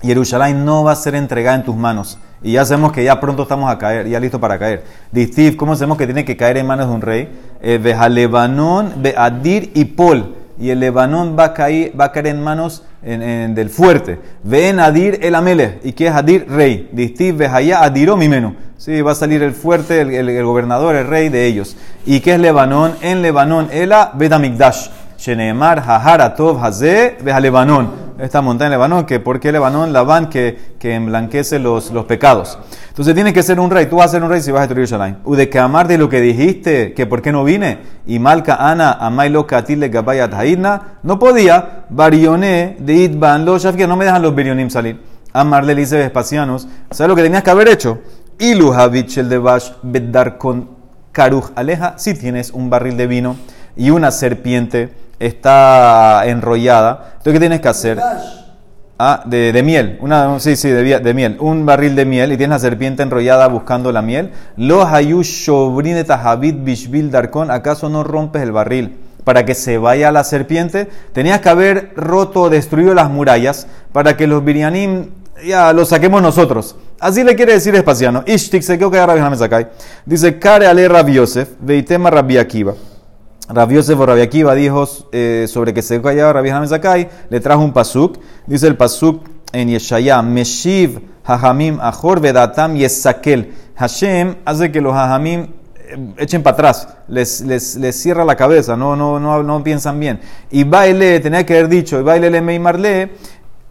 Jerusalén 0.03 0.63
no 0.63 0.83
va 0.83 0.91
a 0.91 0.95
ser 0.95 1.15
entregada 1.15 1.57
en 1.57 1.63
tus 1.63 1.75
manos. 1.75 2.19
Y 2.43 2.51
ya 2.51 2.65
sabemos 2.65 2.91
que 2.91 3.03
ya 3.03 3.19
pronto 3.19 3.43
estamos 3.43 3.71
a 3.71 3.77
caer, 3.77 4.07
ya 4.07 4.19
listo 4.19 4.39
para 4.39 4.59
caer. 4.59 4.83
Distiv, 5.11 5.55
¿cómo 5.55 5.75
sabemos 5.75 5.97
que 5.97 6.05
tiene 6.05 6.25
que 6.25 6.35
caer 6.35 6.57
en 6.57 6.67
manos 6.67 6.87
de 6.89 6.93
un 6.93 7.01
rey? 7.01 7.29
Eh, 7.61 7.79
Lebanón, 8.09 8.93
Adir 9.17 9.71
y 9.73 9.85
Pol. 9.85 10.35
Y 10.59 10.69
el 10.69 10.81
Lebanón 10.81 11.35
va 11.39 11.45
a 11.45 11.53
caer, 11.53 11.93
en 12.27 12.43
manos 12.43 12.83
del 13.01 13.69
fuerte. 13.69 14.19
Ven 14.43 14.79
Adir 14.79 15.19
el 15.23 15.35
Amele. 15.35 15.79
¿Y 15.83 15.93
qué 15.93 16.07
es 16.07 16.13
Adir? 16.13 16.45
Rey. 16.49 16.89
Distiv, 16.91 17.37
Behaya, 17.37 17.81
Adiró 17.81 18.17
Mimeno. 18.17 18.55
Sí, 18.77 19.01
va 19.01 19.13
a 19.13 19.15
salir 19.15 19.41
el 19.41 19.53
fuerte, 19.53 20.01
el, 20.01 20.43
gobernador, 20.43 20.95
el 20.95 21.07
rey 21.07 21.29
de 21.29 21.45
ellos. 21.47 21.77
¿Y 22.05 22.19
qué 22.19 22.33
es 22.33 22.39
Lebanón? 22.39 22.93
En 23.01 23.21
Lebanón, 23.21 23.69
Ela, 23.71 24.11
Bedamigdash. 24.13 24.89
Sheneemar, 25.17 25.79
Haharatov, 25.79 26.63
Hazé, 26.63 27.15
Lebanón 27.23 28.02
esta 28.23 28.41
montaña 28.41 28.69
de 28.69 28.75
Lebanón, 28.75 29.05
que 29.05 29.19
¿por 29.19 29.39
qué 29.39 29.51
Lebanón? 29.51 29.91
Labán 29.91 30.29
que, 30.29 30.57
que 30.79 30.95
emblanquece 30.95 31.59
los, 31.59 31.91
los 31.91 32.05
pecados. 32.05 32.57
Entonces 32.87 33.13
tienes 33.13 33.33
que 33.33 33.43
ser 33.43 33.59
un 33.59 33.69
rey, 33.69 33.87
tú 33.87 33.97
vas 33.97 34.07
a 34.07 34.09
ser 34.09 34.23
un 34.23 34.29
rey 34.29 34.41
si 34.41 34.51
vas 34.51 34.63
a 34.63 34.67
destruir 34.67 34.87
Shalim. 34.87 35.17
U 35.25 35.35
de 35.35 35.49
que 35.49 35.59
amar 35.59 35.87
de 35.87 35.97
lo 35.97 36.09
que 36.09 36.21
dijiste, 36.21 36.93
que 36.93 37.05
por 37.05 37.21
qué 37.21 37.31
no 37.31 37.43
vine, 37.43 37.79
y 38.05 38.19
Malka 38.19 38.55
Ana, 38.55 38.93
Amailo 38.93 39.45
Katile 39.45 39.89
Gabayat 39.89 40.33
Haidna, 40.33 40.99
no 41.03 41.19
podía, 41.19 41.85
Barioné 41.89 42.77
de 42.79 42.93
Idban, 42.93 43.45
los 43.45 43.65
que 43.65 43.87
no 43.87 43.97
me 43.97 44.05
dejan 44.05 44.21
los 44.21 44.33
Birionim 44.33 44.69
salir. 44.69 45.01
Amarle 45.33 45.75
dice 45.75 45.97
Vespasianos, 45.97 46.67
¿sabes 46.91 47.09
lo 47.09 47.15
que 47.15 47.23
tenías 47.23 47.43
que 47.43 47.49
haber 47.49 47.67
hecho? 47.67 47.99
Ilu 48.39 48.73
el 48.73 49.29
de 49.29 49.37
Bash 49.37 49.71
Beddar 49.81 50.37
con 50.37 50.69
Karuj 51.11 51.51
Aleja, 51.55 51.95
si 51.97 52.13
tienes 52.13 52.51
un 52.51 52.69
barril 52.69 52.97
de 52.97 53.07
vino 53.07 53.35
y 53.75 53.89
una 53.89 54.11
serpiente 54.11 55.02
está 55.25 56.23
enrollada. 56.25 57.13
Entonces, 57.17 57.33
¿qué 57.33 57.39
tienes 57.39 57.61
que 57.61 57.67
hacer? 57.67 57.99
Ah, 58.99 59.23
de, 59.25 59.61
miel. 59.63 59.97
Una, 60.01 60.39
sí, 60.39 60.55
sí, 60.55 60.69
de, 60.69 60.99
de, 60.99 61.13
miel. 61.13 61.37
Un 61.39 61.65
barril 61.65 61.95
de 61.95 62.05
miel 62.05 62.31
y 62.31 62.37
tienes 62.37 62.55
la 62.55 62.59
serpiente 62.59 63.03
enrollada 63.03 63.47
buscando 63.47 63.91
la 63.91 64.01
miel. 64.01 64.31
Lo 64.55 64.85
hayush 64.85 65.49
bishbil 66.63 67.11
darkon. 67.11 67.51
¿Acaso 67.51 67.89
no 67.89 68.03
rompes 68.03 68.41
el 68.41 68.51
barril? 68.51 68.97
para 69.23 69.45
que 69.45 69.55
se 69.55 69.77
vaya 69.77 70.11
la 70.11 70.23
serpiente, 70.23 70.89
tenías 71.13 71.39
que 71.39 71.49
haber 71.49 71.93
roto 71.95 72.41
o 72.41 72.49
destruido 72.49 72.93
las 72.93 73.09
murallas 73.09 73.67
para 73.91 74.17
que 74.17 74.27
los 74.27 74.43
birianim 74.43 75.11
ya 75.45 75.73
los 75.73 75.89
saquemos 75.89 76.21
nosotros. 76.21 76.75
Así 76.99 77.23
le 77.23 77.35
quiere 77.35 77.53
decir 77.53 77.75
Espaciano. 77.75 78.23
Ishtik 78.25 78.61
se 78.61 78.77
quedó 78.77 78.91
que 78.91 79.05
Rabbi 79.05 79.67
Dice, 80.05 80.39
Kare 80.39 80.67
ale 80.67 80.87
Rabbi 80.87 81.13
Yosef, 81.13 81.49
veitema 81.59 82.09
Rabbi 82.09 82.37
Akiva. 82.37 82.73
Rabbi 83.53 83.75
Yosef 83.75 83.99
o 83.99 84.05
Rabbi 84.05 84.21
Akiva 84.21 84.55
dijo 84.55 84.87
eh, 85.11 85.45
sobre 85.47 85.73
que 85.73 85.81
se 85.81 86.01
callaba 86.01 86.33
Rabbi 86.33 86.49
Hanan 86.49 86.67
Zakai, 86.67 87.09
le 87.29 87.39
trajo 87.39 87.61
un 87.61 87.71
pasuk. 87.71 88.17
Dice 88.47 88.67
el 88.67 88.75
pasuk 88.75 89.23
en 89.51 89.69
Yeshaya, 89.69 90.21
Meshiv 90.21 90.99
Hajamim 91.23 91.79
Ahor 91.79 92.19
Vedatam 92.19 92.75
Yesakel. 92.75 93.53
Hashem 93.75 94.35
hace 94.45 94.71
que 94.71 94.81
los 94.81 94.93
Hajamim 94.93 95.47
eh, 95.77 96.13
echen 96.17 96.43
para 96.43 96.55
atrás, 96.55 96.87
les, 97.07 97.41
les, 97.41 97.75
les, 97.75 97.95
cierra 97.95 98.25
la 98.25 98.35
cabeza, 98.35 98.75
no, 98.75 98.95
no, 98.95 99.19
no, 99.19 99.43
no 99.43 99.63
piensan 99.63 99.99
bien. 99.99 100.19
Y 100.51 100.63
baile, 100.63 101.19
tenía 101.19 101.45
que 101.45 101.53
haber 101.53 101.69
dicho, 101.69 101.99
y 101.99 102.03
baile 102.03 102.29
le 102.29 102.41
meimarle, 102.41 103.11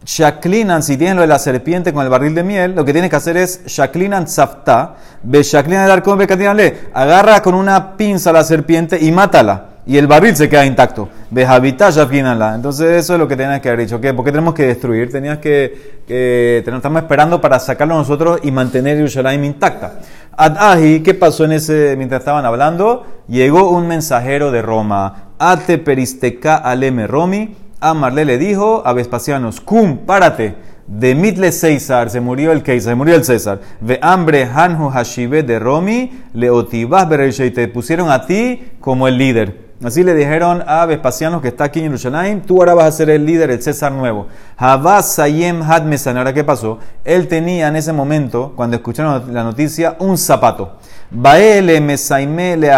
Shaklinan, 0.05 0.83
si 0.83 0.97
tienen 0.97 1.15
lo 1.15 1.21
de 1.21 1.27
la 1.27 1.39
serpiente 1.39 1.93
con 1.93 2.03
el 2.03 2.09
barril 2.09 2.35
de 2.35 2.43
miel, 2.43 2.75
lo 2.75 2.83
que 2.83 2.91
tienes 2.91 3.09
que 3.09 3.15
hacer 3.15 3.37
es 3.37 3.65
Shaklinan 3.65 4.27
Zafta, 4.27 4.95
ve 5.23 5.43
Shaklinan 5.43 5.85
el 5.85 5.91
arcón, 5.91 6.17
ve 6.17 6.77
agarra 6.93 7.41
con 7.41 7.55
una 7.55 7.95
pinza 7.95 8.31
la 8.31 8.43
serpiente 8.43 8.99
y 8.99 9.11
mátala. 9.11 9.72
Y 9.85 9.97
el 9.97 10.07
barril 10.07 10.33
se 10.35 10.47
queda 10.47 10.65
intacto. 10.65 11.09
Entonces, 11.29 12.87
eso 12.91 13.13
es 13.13 13.19
lo 13.19 13.27
que 13.27 13.35
tenías 13.35 13.59
que 13.59 13.67
haber 13.67 13.81
dicho. 13.81 13.99
¿Qué? 13.99 14.13
¿Por 14.13 14.23
qué 14.23 14.31
tenemos 14.31 14.53
que 14.53 14.67
destruir? 14.67 15.11
Tenías 15.11 15.39
que. 15.39 16.03
que 16.07 16.63
estamos 16.65 17.01
esperando 17.01 17.41
para 17.41 17.59
sacarlo 17.59 17.95
nosotros 17.95 18.39
y 18.43 18.51
mantener 18.51 18.97
Yerushalayim 18.97 19.43
intacta. 19.43 19.99
Adahi, 20.37 21.01
¿qué 21.01 21.13
pasó 21.13 21.43
en 21.45 21.51
ese 21.51 21.95
mientras 21.97 22.21
estaban 22.21 22.45
hablando? 22.45 23.05
Llegó 23.27 23.69
un 23.71 23.87
mensajero 23.87 24.51
de 24.51 24.61
Roma. 24.61 25.31
Ate 25.37 25.77
peristeca 25.77 26.55
aleme 26.55 27.05
romi. 27.05 27.55
Amarle 27.81 28.23
le 28.23 28.37
dijo 28.37 28.83
a 28.85 28.93
Vespasianos, 28.93 29.59
cum, 29.59 29.97
párate. 30.05 30.55
De 30.87 31.15
Mitle 31.15 31.51
César, 31.51 32.09
se 32.09 32.19
murió 32.19 32.51
el 32.51 32.61
César, 32.61 32.91
se 32.91 32.95
murió 32.95 33.15
el 33.15 33.23
César. 33.23 33.59
Ve 33.81 33.99
hambre 34.01 34.45
Hanhu 34.45 34.89
Hashibe 34.89 35.43
de 35.43 35.59
Romi, 35.59 36.11
le 36.33 36.49
otibas 36.49 37.07
te 37.09 37.67
pusieron 37.69 38.09
a 38.09 38.25
ti 38.25 38.71
como 38.79 39.07
el 39.07 39.17
líder. 39.17 39.62
Así 39.83 40.01
le 40.01 40.13
dijeron 40.13 40.63
a 40.65 40.85
Vespasiano 40.85 41.41
que 41.41 41.49
está 41.49 41.65
aquí 41.65 41.79
en 41.79 41.87
Jerusalén, 41.87 42.41
tú 42.41 42.59
ahora 42.59 42.73
vas 42.73 42.85
a 42.85 42.91
ser 42.91 43.09
el 43.09 43.25
líder, 43.25 43.51
el 43.51 43.61
César 43.61 43.91
nuevo. 43.91 44.27
Havas 44.55 45.13
Sayem 45.13 45.61
Had 45.61 45.83
Ahora, 46.07 46.33
¿qué 46.33 46.43
pasó? 46.45 46.79
Él 47.03 47.27
tenía 47.27 47.67
en 47.67 47.75
ese 47.75 47.91
momento, 47.91 48.53
cuando 48.55 48.77
escucharon 48.77 49.33
la 49.33 49.43
noticia, 49.43 49.97
un 49.99 50.17
zapato. 50.17 50.77
Baele 51.11 51.81
Mesaime 51.81 52.55
le 52.55 52.71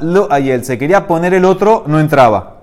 lo 0.00 0.32
ayel. 0.32 0.64
Se 0.64 0.76
quería 0.76 1.06
poner 1.06 1.34
el 1.34 1.44
otro, 1.44 1.84
no 1.86 2.00
entraba. 2.00 2.53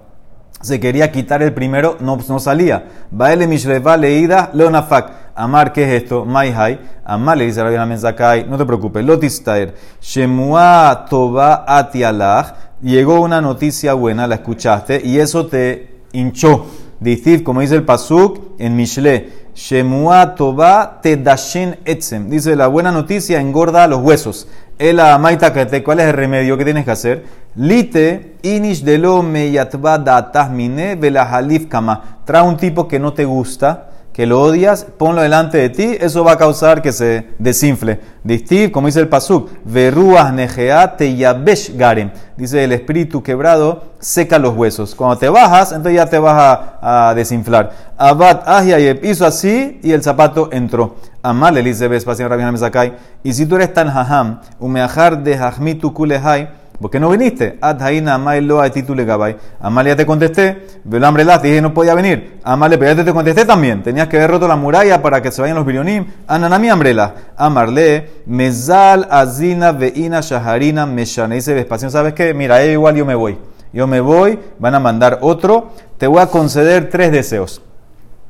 Se 0.61 0.79
quería 0.79 1.11
quitar 1.11 1.41
el 1.41 1.53
primero, 1.53 1.97
no, 1.99 2.17
no 2.27 2.39
salía. 2.39 2.85
Baele 3.09 3.47
Mishreva 3.47 3.97
leída 3.97 4.49
lo 4.53 4.69
nafak. 4.69 5.21
Amar, 5.35 5.73
¿qué 5.73 5.83
es 5.83 6.03
esto? 6.03 6.25
Maihai. 6.25 6.79
Amar 7.05 7.37
le 7.37 7.45
dice 7.45 7.63
la 7.63 7.85
Menzakai, 7.85 8.47
no 8.47 8.57
te 8.57 8.65
preocupes. 8.65 9.03
Lotistaer. 9.03 9.73
Shemua 10.01 11.05
Toba 11.09 11.65
Atialach 11.67 12.55
llegó 12.81 13.21
una 13.21 13.41
noticia 13.41 13.93
buena, 13.93 14.27
la 14.27 14.35
escuchaste, 14.35 15.01
y 15.03 15.19
eso 15.19 15.47
te 15.47 16.01
hinchó. 16.11 16.65
Dice, 16.99 17.43
como 17.43 17.61
dice 17.61 17.75
el 17.75 17.83
Pasuk 17.83 18.59
en 18.59 18.75
Mishle, 18.75 19.29
Shemua 19.55 20.35
Toba 20.35 20.99
Tedashin 21.01 21.77
Etzem. 21.85 22.29
Dice, 22.29 22.55
la 22.55 22.67
buena 22.67 22.91
noticia 22.91 23.39
engorda 23.39 23.87
los 23.87 24.01
huesos. 24.01 24.47
El 24.77 24.99
amaita 24.99 25.53
¿cuál 25.83 25.99
es 25.99 26.07
el 26.07 26.13
remedio 26.13 26.57
que 26.57 26.65
tienes 26.65 26.85
que 26.85 26.91
hacer? 26.91 27.25
Lite 27.55 28.37
inish 28.43 28.83
delo 28.83 29.23
datahmine 29.23 30.95
velahalif 30.95 31.67
kama. 31.67 32.19
Trae 32.25 32.41
un 32.41 32.57
tipo 32.57 32.87
que 32.87 32.99
no 32.99 33.13
te 33.13 33.25
gusta 33.25 33.91
que 34.13 34.25
lo 34.25 34.41
odias, 34.41 34.85
ponlo 34.97 35.21
delante 35.21 35.57
de 35.57 35.69
ti, 35.69 35.97
eso 35.99 36.23
va 36.23 36.33
a 36.33 36.37
causar 36.37 36.81
que 36.81 36.91
se 36.91 37.29
desinfle. 37.39 37.99
Distiv, 38.23 38.71
como 38.71 38.87
dice 38.87 38.99
el 38.99 39.07
Pasuk, 39.07 39.49
veruas 39.63 40.33
negea 40.33 40.97
te 40.97 41.15
yabesh 41.15 41.77
garem. 41.77 42.11
Dice 42.35 42.63
el 42.63 42.73
espíritu 42.73 43.23
quebrado 43.23 43.83
seca 43.99 44.37
los 44.37 44.55
huesos. 44.55 44.95
Cuando 44.95 45.17
te 45.17 45.29
bajas, 45.29 45.71
entonces 45.71 45.95
ya 45.95 46.07
te 46.07 46.19
vas 46.19 46.59
a, 46.81 47.13
desinflar. 47.15 47.71
Abad 47.97 48.41
ahiayeb 48.45 49.05
hizo 49.05 49.25
así 49.25 49.79
y 49.81 49.91
el 49.91 50.03
zapato 50.03 50.49
entró. 50.51 50.97
Amal 51.21 51.63
dice 51.63 51.87
Sakai. 52.57 52.93
Y 53.23 53.33
si 53.33 53.45
tú 53.45 53.55
eres 53.55 53.73
tan 53.73 53.89
jaham, 53.89 54.41
umeajar 54.59 55.23
de 55.23 55.37
jahmitu 55.37 55.93
kulehai, 55.93 56.49
¿Por 56.81 56.89
qué 56.89 56.99
no 56.99 57.09
viniste? 57.09 57.59
Adhaina 57.61 58.15
Amailo 58.15 58.59
a 58.59 58.69
título 58.71 59.05
gabay. 59.05 59.37
Amalia 59.59 59.95
te 59.95 60.03
contesté. 60.03 60.65
Velambre 60.83 61.23
te 61.23 61.47
dije 61.47 61.61
no 61.61 61.75
podía 61.75 61.93
venir. 61.93 62.39
Amalia, 62.43 62.79
pero 62.79 62.93
ya 62.93 63.05
te 63.05 63.13
contesté 63.13 63.45
también. 63.45 63.83
Tenías 63.83 64.07
que 64.07 64.17
haber 64.17 64.31
roto 64.31 64.47
la 64.47 64.55
muralla 64.55 64.99
para 64.99 65.21
que 65.21 65.31
se 65.31 65.43
vayan 65.43 65.57
los 65.57 65.65
birionim. 65.65 66.07
Ananami 66.27 66.69
Ambrela. 66.69 67.13
Amarle. 67.37 68.23
Mezal 68.25 69.07
Azina 69.11 69.73
Veina 69.73 70.21
Shaharina 70.21 70.87
Meshane. 70.87 71.35
Dice 71.35 71.53
Vespasión, 71.53 71.91
¿sabes 71.91 72.13
qué? 72.13 72.33
Mira, 72.33 72.65
igual 72.65 72.95
yo 72.95 73.05
me 73.05 73.13
voy. 73.13 73.37
Yo 73.73 73.85
me 73.85 74.01
voy, 74.01 74.39
van 74.57 74.73
a 74.73 74.79
mandar 74.79 75.19
otro. 75.21 75.69
Te 75.99 76.07
voy 76.07 76.21
a 76.21 76.27
conceder 76.27 76.89
tres 76.89 77.11
deseos. 77.11 77.61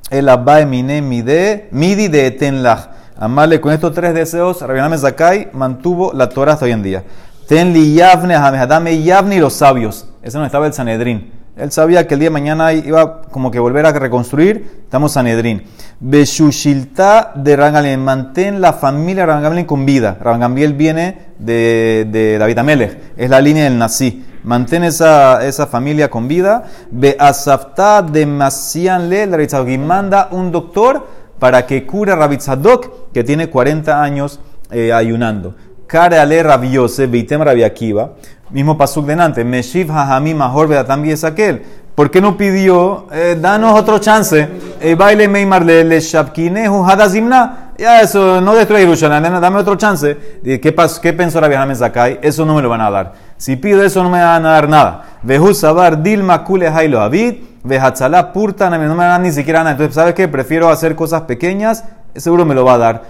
El 0.09 0.27
Abba 0.27 0.65
Mine 0.65 1.01
Mide, 1.01 1.69
Midi 1.71 2.09
de 2.09 2.27
Etenlach. 2.27 2.89
Amarle, 3.17 3.61
con 3.61 3.71
estos 3.71 3.93
tres 3.93 4.13
deseos, 4.13 4.61
Rabiname 4.61 4.97
Zakai 4.97 5.49
mantuvo 5.53 6.11
la 6.11 6.27
Torah 6.27 6.53
hasta 6.53 6.65
hoy 6.65 6.71
en 6.71 6.83
día. 6.83 7.03
Tenli 7.51 7.95
Yavne, 7.95 8.35
dame 8.65 9.03
Yavne 9.03 9.35
y 9.35 9.39
los 9.39 9.51
sabios. 9.51 10.07
Ese 10.23 10.37
no 10.37 10.45
estaba 10.45 10.67
el 10.67 10.73
Sanedrín. 10.73 11.33
Él 11.57 11.69
sabía 11.69 12.07
que 12.07 12.13
el 12.13 12.21
día 12.21 12.29
de 12.29 12.33
mañana 12.33 12.71
iba 12.71 13.23
como 13.23 13.51
que 13.51 13.59
volver 13.59 13.85
a 13.85 13.91
reconstruir. 13.91 14.83
Estamos 14.85 15.11
Sanedrín. 15.11 15.63
Beshushilta 15.99 17.33
de 17.35 17.57
Rangamliel. 17.57 17.97
Mantén 17.97 18.61
la 18.61 18.71
familia 18.71 19.25
Rangamliel 19.25 19.65
con 19.65 19.85
vida. 19.85 20.17
Rangamliel 20.21 20.75
viene 20.75 21.33
de, 21.39 22.07
de 22.09 22.37
David 22.37 22.57
Amelech. 22.57 22.97
Es 23.17 23.29
la 23.29 23.41
línea 23.41 23.65
del 23.65 23.77
Nací. 23.77 24.25
Mantén 24.45 24.85
esa, 24.85 25.45
esa 25.45 25.67
familia 25.67 26.09
con 26.09 26.29
vida. 26.29 26.63
Be 26.89 27.17
asafta 27.19 28.01
de 28.01 28.25
Masianle. 28.25 29.27
Y 29.67 29.77
manda 29.77 30.29
un 30.31 30.53
doctor 30.53 31.05
para 31.37 31.65
que 31.65 31.85
cure 31.85 32.13
a 32.13 32.15
Rabitzadok, 32.15 33.11
que 33.11 33.25
tiene 33.25 33.49
40 33.49 34.01
años 34.01 34.39
eh, 34.71 34.93
ayunando. 34.93 35.53
Kare 35.91 36.17
ale 36.17 36.41
rabiose, 36.41 37.05
vitem 37.05 37.41
rabiakiva. 37.43 38.11
Mismo 38.51 38.77
pasuk 38.77 39.05
delante. 39.05 39.43
Meshiv 39.43 39.91
hahami 39.91 40.33
mahor 40.33 40.69
es 40.71 41.23
aquel. 41.25 41.63
¿Por 41.95 42.09
qué 42.09 42.21
no 42.21 42.37
pidió, 42.37 43.07
eh, 43.11 43.37
danos 43.37 43.77
otro 43.77 43.99
chance? 43.99 44.47
Eh, 44.79 44.95
baile 44.95 45.27
meimar 45.27 45.65
le 45.65 45.99
shabkinehu 45.99 46.85
hadazimna. 46.85 47.73
Ya 47.77 47.99
eso, 47.99 48.39
no 48.39 48.55
destruye 48.55 48.83
Jerusalén, 48.83 49.33
dame 49.41 49.57
otro 49.57 49.75
chance. 49.75 50.39
¿Qué, 50.61 50.71
pasó, 50.71 51.01
qué 51.01 51.11
pensó 51.11 51.41
Rabbi 51.41 51.75
Zakai? 51.75 52.19
Eso 52.21 52.45
no 52.45 52.55
me 52.55 52.61
lo 52.61 52.69
van 52.69 52.79
a 52.79 52.89
dar. 52.89 53.13
Si 53.35 53.57
pido 53.57 53.83
eso 53.83 54.01
no 54.01 54.09
me 54.09 54.23
van 54.23 54.45
a 54.45 54.51
dar 54.51 54.69
nada. 54.69 55.03
Vehu 55.23 55.53
sabar 55.53 56.01
dilma 56.01 56.45
kule 56.45 56.69
hailo 56.69 57.01
avid. 57.01 57.35
Vehatzala 57.65 58.31
purta, 58.31 58.69
no 58.69 58.79
me 58.79 58.87
van 58.87 58.99
a 59.01 59.05
dar 59.07 59.19
ni 59.19 59.33
siquiera 59.33 59.59
nada. 59.59 59.71
Entonces, 59.71 59.95
¿sabes 59.95 60.13
qué? 60.13 60.29
Prefiero 60.29 60.69
hacer 60.69 60.95
cosas 60.95 61.23
pequeñas. 61.23 61.83
Seguro 62.15 62.45
me 62.45 62.55
lo 62.55 62.63
va 62.63 62.75
a 62.75 62.77
dar. 62.77 63.01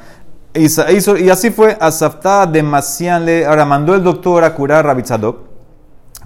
Y, 0.53 1.29
así 1.29 1.49
fue 1.49 1.77
Asafta 1.79 2.45
de 2.45 2.61
Masianle. 2.61 3.45
Ahora 3.45 3.65
mandó 3.65 3.95
el 3.95 4.03
doctor 4.03 4.43
a 4.43 4.53
curar 4.53 4.79
a 4.79 4.89
Rabitzadok. 4.89 5.51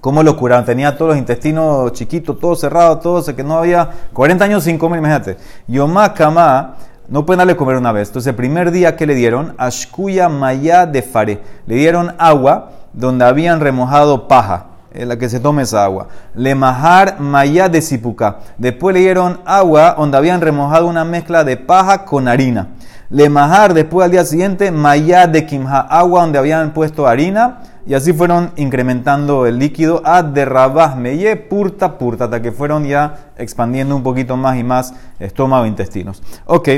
¿Cómo 0.02 0.24
lo 0.24 0.36
curaron? 0.36 0.66
Tenía 0.66 0.98
todos 0.98 1.10
los 1.10 1.18
intestinos 1.18 1.92
chiquitos, 1.94 2.40
todo 2.40 2.56
cerrado, 2.56 2.98
todo, 3.00 3.24
que 3.36 3.44
no 3.44 3.58
había 3.58 3.90
40 4.14 4.46
años 4.46 4.64
sin 4.64 4.78
comer, 4.78 5.00
imagínate. 5.00 5.38
Yomá 5.68 6.14
Kama, 6.14 6.76
no 7.08 7.26
pueden 7.26 7.40
darle 7.40 7.56
comer 7.56 7.76
una 7.76 7.92
vez. 7.92 8.10
Entonces, 8.10 8.30
el 8.30 8.36
primer 8.36 8.72
día 8.72 8.96
que 8.96 9.06
le 9.06 9.16
dieron, 9.16 9.56
Ashkuya 9.58 10.30
Maya 10.30 10.86
de 10.86 11.02
Fare, 11.02 11.42
le 11.66 11.76
dieron 11.76 12.14
agua 12.18 12.72
donde 12.94 13.26
habían 13.26 13.60
remojado 13.60 14.28
paja 14.28 14.68
en 14.96 15.10
la 15.10 15.18
que 15.18 15.30
se 15.30 15.40
tome 15.40 15.64
esa 15.64 15.84
agua. 15.84 16.08
Le 16.34 16.56
majar 16.56 17.20
maya 17.20 17.70
de 17.70 17.82
sipuca. 17.82 18.38
Después 18.58 18.94
le 18.94 19.02
dieron 19.02 19.42
agua 19.46 19.96
donde 19.98 20.18
habían 20.18 20.42
remojado 20.42 20.88
una 20.88 21.04
mezcla 21.04 21.44
de 21.44 21.58
paja 21.58 22.06
con 22.06 22.28
harina. 22.28 22.70
Le 23.10 23.30
majar 23.30 23.74
después 23.74 24.06
al 24.06 24.12
día 24.12 24.26
siguiente 24.26 24.72
maya 24.72 25.28
de 25.28 25.46
kimha, 25.46 25.80
agua 25.80 26.22
donde 26.22 26.40
habían 26.40 26.74
puesto 26.74 27.08
harina. 27.08 27.62
Y 27.88 27.94
así 27.94 28.14
fueron 28.14 28.52
incrementando 28.56 29.46
el 29.46 29.60
líquido 29.60 30.02
a 30.04 30.24
derrabah 30.24 30.96
meye 30.96 31.36
purta 31.36 32.00
purta, 32.00 32.24
hasta 32.24 32.42
que 32.42 32.52
fueron 32.52 32.86
ya 32.86 33.32
expandiendo 33.38 33.96
un 33.96 34.02
poquito 34.02 34.36
más 34.38 34.58
y 34.58 34.64
más 34.64 34.96
estómago 35.20 35.66
e 35.66 35.68
intestinos. 35.68 36.24
Ok, 36.46 36.70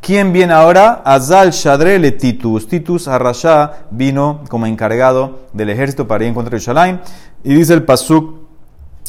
¿quién 0.00 0.32
viene 0.32 0.54
ahora? 0.54 1.02
Azal 1.04 1.52
Shadrele 1.52 2.10
Titus. 2.10 2.66
Titus 2.66 3.06
Arrasha 3.06 3.86
vino 3.92 4.40
como 4.48 4.66
encargado 4.66 5.42
del 5.52 5.70
ejército 5.70 6.08
para 6.08 6.24
ir 6.24 6.28
en 6.28 6.34
contra 6.34 6.58
de 6.58 6.64
Shalim. 6.64 6.98
Y 7.44 7.54
dice 7.54 7.72
el 7.72 7.84
Pasuk 7.84 8.34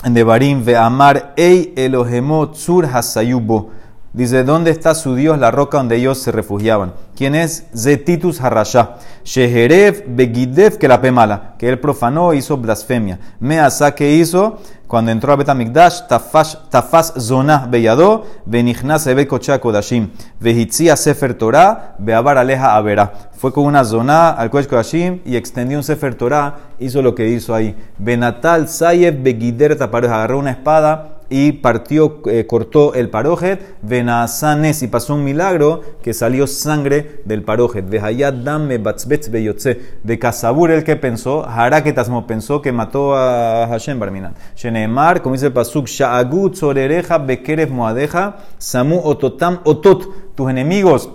de 0.03 0.23
Barim, 0.23 0.63
Ve 0.63 0.77
Amar 0.77 1.33
Ei 1.35 1.73
Elohemot 1.75 2.53
Sur 2.53 2.85
Hasayubo. 2.85 3.71
Dice, 4.17 4.43
¿dónde 4.43 4.71
está 4.71 4.95
su 4.95 5.13
Dios, 5.13 5.37
la 5.37 5.51
roca 5.51 5.77
donde 5.77 5.97
ellos 5.97 6.17
se 6.17 6.31
refugiaban? 6.31 6.91
¿Quién 7.15 7.35
es? 7.35 7.67
Zetitus 7.77 8.41
Harasha. 8.41 8.95
Sheherev 9.23 10.05
Begidev 10.07 10.79
que 10.79 10.87
la 10.87 10.99
pemala, 10.99 11.53
que 11.59 11.69
él 11.69 11.79
profanó 11.79 12.33
e 12.33 12.37
hizo 12.37 12.57
blasfemia. 12.57 13.19
Measa 13.39 13.93
que 13.93 14.15
hizo 14.15 14.57
cuando 14.87 15.11
entró 15.11 15.33
a 15.33 15.35
Betamikdash, 15.35 16.07
tafas 16.07 17.13
zona 17.19 17.67
beyado, 17.69 18.25
benichnas 18.47 19.05
ebe 19.05 19.27
kodashim, 19.27 20.09
vehitzia 20.39 20.95
sefer 20.95 21.35
Torah, 21.35 21.93
beabar 21.99 22.39
aleja 22.39 22.75
avera. 22.75 23.29
Fue 23.33 23.53
con 23.53 23.65
una 23.65 23.85
zona 23.85 24.31
al 24.31 24.49
kodesh 24.49 24.67
kodashim 24.67 25.19
y 25.25 25.35
extendió 25.35 25.77
un 25.77 25.83
sefer 25.83 26.15
Torah, 26.15 26.55
hizo 26.79 27.03
lo 27.03 27.13
que 27.13 27.29
hizo 27.29 27.53
ahí. 27.53 27.75
Benatal 27.99 28.67
sayev 28.67 29.21
begider 29.21 29.77
tapareja, 29.77 30.15
agarró 30.15 30.39
una 30.39 30.49
espada 30.49 31.16
y 31.29 31.53
partió, 31.53 32.21
eh, 32.25 32.45
cortó 32.47 32.93
el 32.93 33.09
parojet, 33.09 33.75
venasanes 33.81 34.81
y 34.83 34.87
pasó 34.87 35.15
un 35.15 35.23
milagro 35.23 35.81
que 36.01 36.13
salió 36.13 36.47
sangre 36.47 37.21
del 37.25 37.43
parojet. 37.43 37.89
Vejayat 37.89 38.35
dame 38.35 38.77
batzbetz 38.77 39.29
beyotze. 39.29 39.97
De 40.03 40.17
Kasabur 40.19 40.71
el 40.71 40.83
que 40.83 40.95
pensó, 40.95 41.43
Haraketasmo 41.47 42.27
pensó 42.27 42.61
que 42.61 42.71
mató 42.71 43.15
a 43.15 43.67
Hashem 43.67 43.99
Barminan. 43.99 44.35
Shenemar, 44.55 45.21
como 45.21 45.33
dice 45.33 45.47
el 45.47 45.53
pasuk, 45.53 45.87
Sha'agut 45.87 46.55
sorereja 46.55 47.17
bekerev 47.17 47.71
moadeja, 47.71 48.37
Samu 48.57 48.99
ototam 49.03 49.59
otot. 49.65 50.35
Tus 50.35 50.49
enemigos 50.49 51.09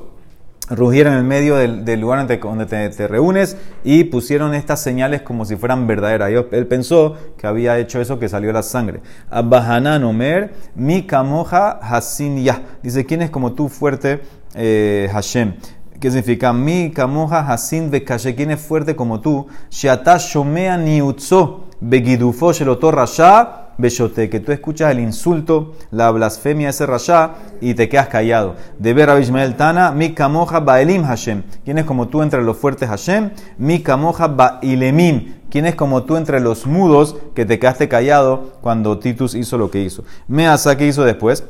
rugieron 0.70 1.14
en 1.14 1.18
el 1.20 1.24
medio 1.24 1.56
del, 1.56 2.00
lugar 2.00 2.26
donde, 2.26 2.68
te, 2.68 3.08
reúnes 3.08 3.56
y 3.84 4.04
pusieron 4.04 4.54
estas 4.54 4.80
señales 4.80 5.22
como 5.22 5.44
si 5.44 5.56
fueran 5.56 5.86
verdaderas. 5.86 6.30
Él, 6.52 6.66
pensó 6.66 7.16
que 7.36 7.46
había 7.46 7.78
hecho 7.78 8.00
eso 8.00 8.18
que 8.18 8.28
salió 8.28 8.52
la 8.52 8.62
sangre. 8.62 9.00
Abahanan 9.30 10.04
Omer, 10.04 10.54
mi 10.74 11.02
kamoja 11.06 11.70
hasin 11.82 12.42
ya. 12.42 12.62
Dice, 12.82 13.04
¿quién 13.04 13.22
es 13.22 13.30
como 13.30 13.52
tú 13.52 13.68
fuerte, 13.68 14.20
eh, 14.54 15.08
Hashem? 15.12 15.54
¿Qué 16.00 16.10
significa? 16.10 16.52
Mi 16.52 16.90
kamoja 16.90 17.40
hasin 17.40 17.90
bekashe. 17.90 18.34
¿Quién 18.34 18.50
es 18.50 18.60
fuerte 18.60 18.96
como 18.96 19.20
tú? 19.20 19.46
Sheata 19.70 20.16
shomea 20.18 20.76
niutzo 20.76 21.66
begidufo 21.80 22.52
shelotor 22.52 22.94
rasha 22.94 23.61
Beshote, 23.78 24.28
que 24.28 24.40
tú 24.40 24.52
escuchas 24.52 24.90
el 24.90 25.00
insulto, 25.00 25.74
la 25.90 26.10
blasfemia 26.10 26.66
de 26.66 26.70
ese 26.70 26.86
rasha 26.86 27.34
y 27.60 27.74
te 27.74 27.88
quedas 27.88 28.08
callado. 28.08 28.56
De 28.78 28.94
ver 28.94 29.10
a 29.10 29.18
Ishmael 29.18 29.56
Tana, 29.56 29.92
mi 29.92 30.12
kamoja 30.12 30.60
baelim 30.60 31.04
Hashem. 31.04 31.42
¿Quién 31.64 31.78
es 31.78 31.84
como 31.84 32.08
tú 32.08 32.22
entre 32.22 32.42
los 32.42 32.56
fuertes 32.56 32.88
Hashem? 32.88 33.30
Mi 33.58 33.80
kamoja 33.80 34.28
ba'ilemim. 34.28 35.34
¿Quién 35.50 35.66
es 35.66 35.74
como 35.74 36.04
tú 36.04 36.16
entre 36.16 36.40
los 36.40 36.66
mudos 36.66 37.16
que 37.34 37.44
te 37.44 37.58
quedaste 37.58 37.88
callado 37.88 38.52
cuando 38.62 38.98
Titus 38.98 39.34
hizo 39.34 39.58
lo 39.58 39.70
que 39.70 39.80
hizo? 39.80 40.04
Measa, 40.28 40.76
¿qué 40.76 40.86
hizo 40.86 41.04
después? 41.04 41.44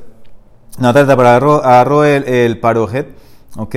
Natalia 0.78 1.12
agarró, 1.12 1.64
agarró 1.64 2.04
el, 2.04 2.24
el 2.24 2.58
parojet 2.58 3.08
¿ok? 3.56 3.74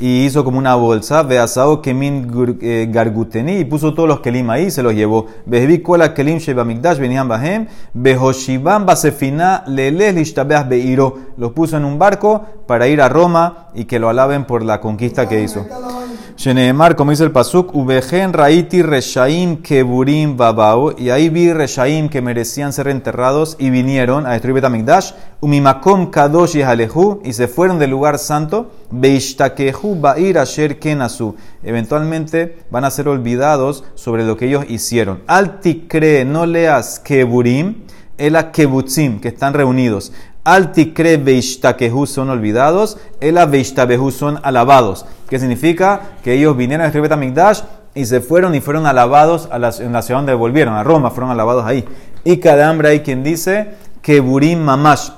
Y 0.00 0.24
hizo 0.24 0.44
como 0.44 0.58
una 0.58 0.74
bolsa, 0.74 1.22
veasao 1.22 1.82
kemin 1.82 2.58
eh, 2.60 2.88
garguteni, 2.90 3.58
y 3.58 3.64
puso 3.64 3.94
todos 3.94 4.08
los 4.08 4.20
kelim 4.20 4.50
ahí, 4.50 4.70
se 4.70 4.82
los 4.82 4.94
llevó. 4.94 5.26
Behevi 5.46 5.82
kola 5.82 6.14
kelim 6.14 6.38
sheba 6.38 6.64
migdash 6.64 6.98
benihan 6.98 7.28
bahem, 7.28 7.66
behoshibam 7.94 8.86
basefina 8.86 9.64
lele 9.66 10.12
lishtabeas 10.12 10.68
beiro. 10.68 11.18
Los 11.36 11.52
puso 11.52 11.76
en 11.76 11.84
un 11.84 11.98
barco 11.98 12.44
para 12.66 12.88
ir 12.88 13.00
a 13.00 13.08
Roma 13.08 13.68
y 13.74 13.84
que 13.84 13.98
lo 13.98 14.08
alaben 14.08 14.44
por 14.44 14.62
la 14.62 14.80
conquista 14.80 15.28
que 15.28 15.42
hizo. 15.42 15.66
Sheneemar, 16.36 16.96
como 16.96 17.12
dice 17.12 17.24
el 17.24 17.32
Pasuk, 17.32 17.74
Ubejen 17.74 18.34
Raiti 18.34 18.82
Reshaim 18.82 19.62
Keburim 19.62 20.36
Babao, 20.36 20.92
y 20.98 21.08
ahí 21.08 21.30
vi 21.30 21.50
Reshaim 21.50 22.10
que 22.10 22.20
merecían 22.20 22.74
ser 22.74 22.88
enterrados 22.88 23.56
y 23.58 23.70
vinieron 23.70 24.26
a 24.26 24.32
destruir 24.32 24.56
Betamigdash, 24.56 25.12
Umimakom 25.40 26.10
Kadosh 26.10 26.56
y 26.56 26.62
Alehu, 26.62 27.22
y 27.24 27.32
se 27.32 27.48
fueron 27.48 27.78
del 27.78 27.88
lugar 27.88 28.18
santo, 28.18 28.70
Beishtakehu 28.90 29.98
Bair 29.98 30.38
Asher 30.38 30.78
Kenasu. 30.78 31.36
Eventualmente 31.62 32.58
van 32.70 32.84
a 32.84 32.90
ser 32.90 33.08
olvidados 33.08 33.84
sobre 33.94 34.26
lo 34.26 34.36
que 34.36 34.48
ellos 34.48 34.66
hicieron. 34.68 35.22
Altikre, 35.26 36.26
no 36.26 36.44
leas 36.44 37.00
Keburim, 37.00 37.84
Ela 38.18 38.52
Kebutzim, 38.52 39.20
que 39.20 39.28
están 39.28 39.54
reunidos. 39.54 40.12
Altikre 40.46 41.16
Beishtakehu 41.16 42.06
son 42.06 42.30
olvidados, 42.30 42.98
Ela 43.20 43.46
Beishtabehu 43.46 44.12
son 44.12 44.38
alabados. 44.44 45.04
¿Qué 45.28 45.40
significa? 45.40 46.02
Que 46.22 46.34
ellos 46.34 46.56
vinieron 46.56 46.86
a 46.86 46.90
Betamigdash 46.90 47.62
y 47.96 48.04
se 48.04 48.20
fueron 48.20 48.54
y 48.54 48.60
fueron 48.60 48.86
alabados 48.86 49.48
en 49.50 49.92
la 49.92 50.02
ciudad 50.02 50.20
donde 50.20 50.34
volvieron, 50.34 50.74
a 50.74 50.84
Roma, 50.84 51.10
fueron 51.10 51.32
alabados 51.32 51.64
ahí. 51.66 51.84
Y 52.22 52.36
cada 52.36 52.68
hambre 52.68 52.90
hay 52.90 53.00
quien 53.00 53.24
dice 53.24 53.74
que 54.02 54.20
Burim 54.20 54.60
Mamash, 54.60 55.08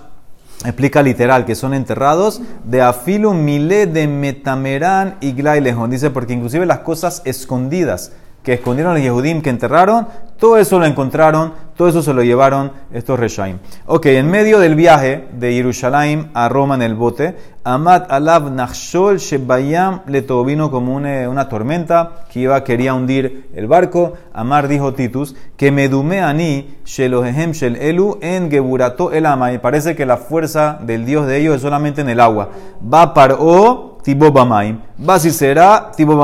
explica 0.64 1.02
literal, 1.02 1.44
que 1.44 1.54
son 1.54 1.74
enterrados 1.74 2.40
de 2.64 2.80
afilu 2.80 3.34
mile 3.34 3.86
de 3.86 4.08
metamerán 4.08 5.16
y 5.20 5.32
glailejón. 5.32 5.90
Dice 5.90 6.08
porque 6.08 6.32
inclusive 6.32 6.64
las 6.64 6.78
cosas 6.78 7.20
escondidas 7.26 8.12
que 8.42 8.55
escondieron 8.55 8.94
los 8.94 9.03
Yehudim 9.03 9.42
que 9.42 9.51
enterraron, 9.51 10.07
todo 10.38 10.57
eso 10.57 10.79
lo 10.79 10.87
encontraron, 10.87 11.53
todo 11.77 11.88
eso 11.88 12.01
se 12.01 12.14
lo 12.14 12.22
llevaron 12.22 12.72
estos 12.92 13.18
Reshaim. 13.18 13.59
Ok, 13.87 14.07
en 14.07 14.31
medio 14.31 14.61
del 14.61 14.77
viaje 14.77 15.27
de 15.33 15.53
Jerusalén 15.53 16.31
a 16.33 16.48
Roma 16.48 16.77
en 16.77 16.83
el 16.83 16.94
bote, 16.94 17.37
Amad 17.64 18.05
Alav 18.09 18.51
Nachshol 18.53 19.18
Shebayam 19.18 20.03
le 20.07 20.24
vino 20.46 20.70
como 20.70 20.94
una, 20.94 21.29
una, 21.29 21.48
tormenta 21.48 22.24
que 22.33 22.40
iba, 22.40 22.64
quería 22.64 22.94
hundir 22.94 23.51
el 23.55 23.66
barco. 23.66 24.14
Amar 24.33 24.68
dijo 24.68 24.94
Titus, 24.94 25.35
que 25.57 25.70
me 25.70 25.88
dume 25.88 26.20
ani 26.20 26.79
Shelohem 26.85 27.51
Shel 27.53 27.77
Elu 27.77 28.18
en 28.22 28.51
Geburato 28.51 29.12
el 29.12 29.27
Ama. 29.27 29.53
Y 29.53 29.59
parece 29.59 29.94
que 29.94 30.07
la 30.07 30.16
fuerza 30.16 30.79
del 30.81 31.05
Dios 31.05 31.27
de 31.27 31.38
ellos 31.38 31.57
es 31.57 31.62
solamente 31.62 32.01
en 32.01 32.09
el 32.09 32.20
agua. 32.20 32.48
Va 32.83 33.12
o 33.38 33.98
Tibo 34.03 34.33
Bamaim. 34.33 34.79
Va 35.07 35.18
si 35.18 35.31
será 35.31 35.90
Tibo 35.94 36.16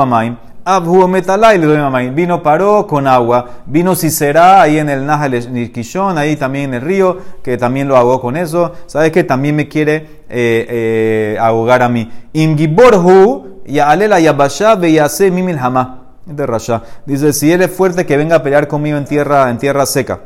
Le. 0.65 2.09
Vino 2.09 2.41
paró 2.41 2.87
con 2.87 3.05
agua. 3.07 3.45
Vino 3.67 3.93
si 3.93 4.09
será 4.09 4.63
ahí 4.63 4.79
en 4.79 4.89
el 4.89 5.05
Nahal 5.05 5.53
Nirkishon, 5.53 6.17
ahí 6.17 6.35
también 6.35 6.65
en 6.65 6.73
el 6.75 6.81
río, 6.81 7.17
que 7.43 7.55
también 7.57 7.87
lo 7.87 7.95
ahogó 7.95 8.19
con 8.19 8.35
eso. 8.35 8.71
¿Sabes 8.87 9.11
qué? 9.11 9.23
También 9.23 9.55
me 9.55 9.67
quiere 9.67 9.95
eh, 9.95 10.25
eh, 10.29 11.37
ahogar 11.39 11.83
a 11.83 11.89
mí. 11.89 12.11
Imgiborhu 12.33 13.61
ya 13.67 13.89
alela 13.89 14.19
yabasha 14.19 14.75
veyase 14.75 15.29
mimil 15.29 15.59
hama. 15.59 16.01
De 16.25 16.47
Rasha. 16.47 16.81
Dice, 17.05 17.33
si 17.33 17.51
él 17.51 17.61
es 17.61 17.69
fuerte, 17.69 18.07
que 18.07 18.17
venga 18.17 18.37
a 18.37 18.41
pelear 18.41 18.67
conmigo 18.67 18.97
en 18.97 19.05
tierra, 19.05 19.47
en 19.51 19.59
tierra 19.59 19.85
seca. 19.85 20.21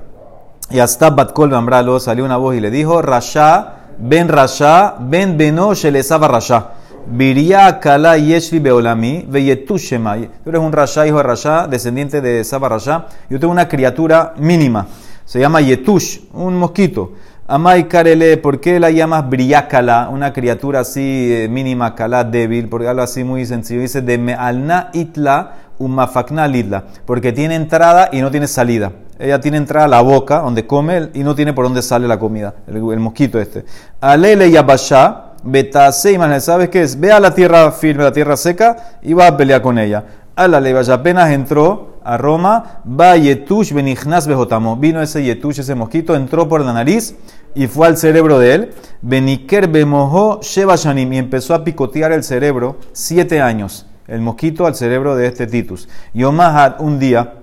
Y 0.72 0.80
hasta 0.80 1.10
Batkol 1.10 1.50
Bambralo 1.50 2.00
salió 2.00 2.24
una 2.24 2.38
voz 2.38 2.56
y 2.56 2.62
le 2.62 2.72
dijo, 2.72 3.02
Rasha, 3.02 3.74
ben 3.98 4.30
Rasha, 4.30 4.96
ben 5.00 5.38
beno 5.38 5.74
shelesaba 5.74 6.30
Rasha. 6.30 6.79
Viria 7.08 7.80
Kala 7.80 8.18
Yeshvi 8.18 8.60
Beolami, 8.60 9.26
Veyetushema. 9.28 10.18
Tú 10.44 10.50
eres 10.50 10.62
un 10.62 10.72
Rasha, 10.72 11.08
hijo 11.08 11.18
de 11.18 11.24
Rasha, 11.24 11.68
descendiente 11.68 12.22
de 12.22 12.44
Saba 12.44 12.70
Rasha. 12.70 13.08
Yo 13.30 13.40
tengo 13.40 13.52
una 13.52 13.68
criatura 13.68 14.34
mínima. 14.38 14.88
Se 15.26 15.40
llama 15.40 15.62
Yetush, 15.62 16.22
un 16.34 16.58
mosquito. 16.58 17.14
Amai 17.48 17.88
Karele, 17.88 18.38
¿por 18.38 18.60
qué 18.60 18.80
la 18.80 18.92
llamas 18.92 19.28
Briakala? 19.28 20.10
Una 20.12 20.34
criatura 20.34 20.82
así 20.82 21.34
eh, 21.34 21.48
mínima, 21.50 21.96
Kala, 21.96 22.24
débil, 22.24 22.70
porque 22.70 22.88
algo 22.88 23.02
así 23.02 23.24
muy 23.24 23.46
sencillo. 23.46 23.82
Dice 23.82 24.02
de 24.02 24.18
Mealna 24.18 24.90
Itla, 24.94 25.54
Umafakna 25.80 26.48
Litla, 26.48 26.84
porque 27.06 27.32
tiene 27.32 27.56
entrada 27.56 28.10
y 28.12 28.22
no 28.22 28.30
tiene 28.30 28.48
salida. 28.48 28.92
Ella 29.18 29.40
tiene 29.40 29.58
entrada 29.58 29.86
a 29.86 29.90
la 29.90 30.02
boca, 30.02 30.40
donde 30.40 30.68
come, 30.68 31.10
y 31.14 31.24
no 31.24 31.36
tiene 31.36 31.54
por 31.54 31.66
dónde 31.66 31.82
sale 31.82 32.08
la 32.08 32.20
comida, 32.20 32.54
el, 32.68 33.00
mosquito 33.00 33.40
este. 33.40 33.66
Alele 34.00 34.52
Yabasha, 34.52 35.29
Betaseiman, 35.44 36.40
¿sabes 36.42 36.70
qué 36.70 36.82
es? 36.82 37.00
Ve 37.00 37.12
a 37.12 37.20
la 37.20 37.34
tierra 37.34 37.72
firme, 37.72 38.04
la 38.04 38.12
tierra 38.12 38.36
seca, 38.36 38.98
y 39.02 39.14
va 39.14 39.28
a 39.28 39.38
pelear 39.38 39.62
con 39.62 39.78
ella. 39.78 40.04
A 40.36 40.48
la 40.48 40.82
ya 40.82 40.94
apenas 40.94 41.32
entró 41.32 42.00
a 42.04 42.18
Roma, 42.18 42.82
va 42.88 43.18
Yetush 43.18 43.74
Benichnas 43.74 44.26
Bejotamo. 44.26 44.78
Vino 44.78 45.02
ese 45.02 45.24
Yetush, 45.24 45.60
ese 45.60 45.76
mosquito, 45.76 46.16
entró 46.16 46.48
por 46.48 46.64
la 46.64 46.72
nariz 46.72 47.16
y 47.56 47.68
fue 47.68 47.88
al 47.88 47.98
cerebro 47.98 48.40
de 48.40 48.54
él. 48.54 48.74
Beniker 49.02 49.68
Bemojo 49.68 50.40
Sheba 50.42 50.76
y 50.96 51.18
empezó 51.18 51.54
a 51.54 51.64
picotear 51.64 52.14
el 52.14 52.24
cerebro 52.24 52.78
siete 52.94 53.42
años. 53.42 53.86
El 54.08 54.22
mosquito 54.22 54.66
al 54.66 54.76
cerebro 54.76 55.16
de 55.16 55.28
este 55.28 55.46
Titus. 55.46 55.90
Yomahad, 56.14 56.80
un 56.80 57.00
día, 57.00 57.34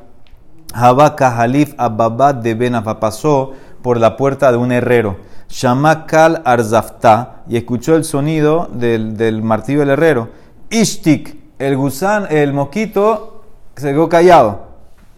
Habaka 0.73 1.39
Halif 1.39 1.75
Ababad 1.77 2.35
de 2.35 2.55
Benafa 2.55 2.99
pasó 2.99 3.53
por 3.83 4.01
la 4.01 4.17
puerta 4.17 4.51
de 4.51 4.59
un 4.59 4.73
herrero 4.73 5.19
Shamakal 5.49 6.43
Arzafta, 6.45 7.43
y 7.49 7.57
escuchó 7.57 7.95
el 7.97 8.05
sonido 8.05 8.69
del, 8.73 9.17
del 9.17 9.43
martillo 9.43 9.81
del 9.81 9.91
herrero. 9.91 10.29
Ishtik, 10.71 11.37
el 11.59 11.77
gusán, 11.77 12.27
el 12.31 12.53
mosquito, 12.53 13.43
se 13.77 13.91
quedó 13.93 14.09
callado. 14.09 14.67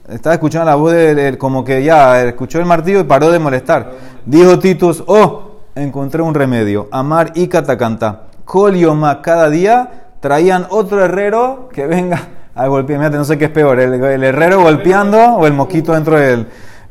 Estaba 0.09 0.35
escuchando 0.35 0.67
la 0.67 0.75
voz 0.75 0.93
del, 0.93 1.37
como 1.37 1.63
que 1.65 1.85
ya 1.85 2.23
escuchó 2.25 2.59
el 2.59 2.65
martillo 2.65 3.01
y 3.01 3.05
paró 3.05 3.31
de 3.31 3.39
molestar. 3.39 3.93
Dijo 4.25 4.59
Titus, 4.59 5.05
oh, 5.07 5.61
encontré 5.75 6.23
un 6.23 6.35
remedio. 6.35 6.89
Amar 6.91 7.33
y 7.35 7.47
catacanta. 7.47 8.23
Kolioma, 8.45 9.21
cada 9.21 9.51
día 9.51 10.09
traían 10.21 10.67
otro 10.71 11.05
herrero 11.05 11.69
que 11.73 11.87
venga 11.87 12.29
a 12.55 12.67
golpear. 12.69 13.13
no 13.13 13.25
sé 13.25 13.37
qué 13.37 13.47
es 13.47 13.51
peor, 13.51 13.79
el, 13.81 14.25
herrero 14.25 14.63
golpeando 14.63 15.19
o 15.19 15.47
el 15.47 15.53
mosquito 15.53 15.93
dentro 15.93 16.19
de 16.19 16.33
él. 16.33 16.47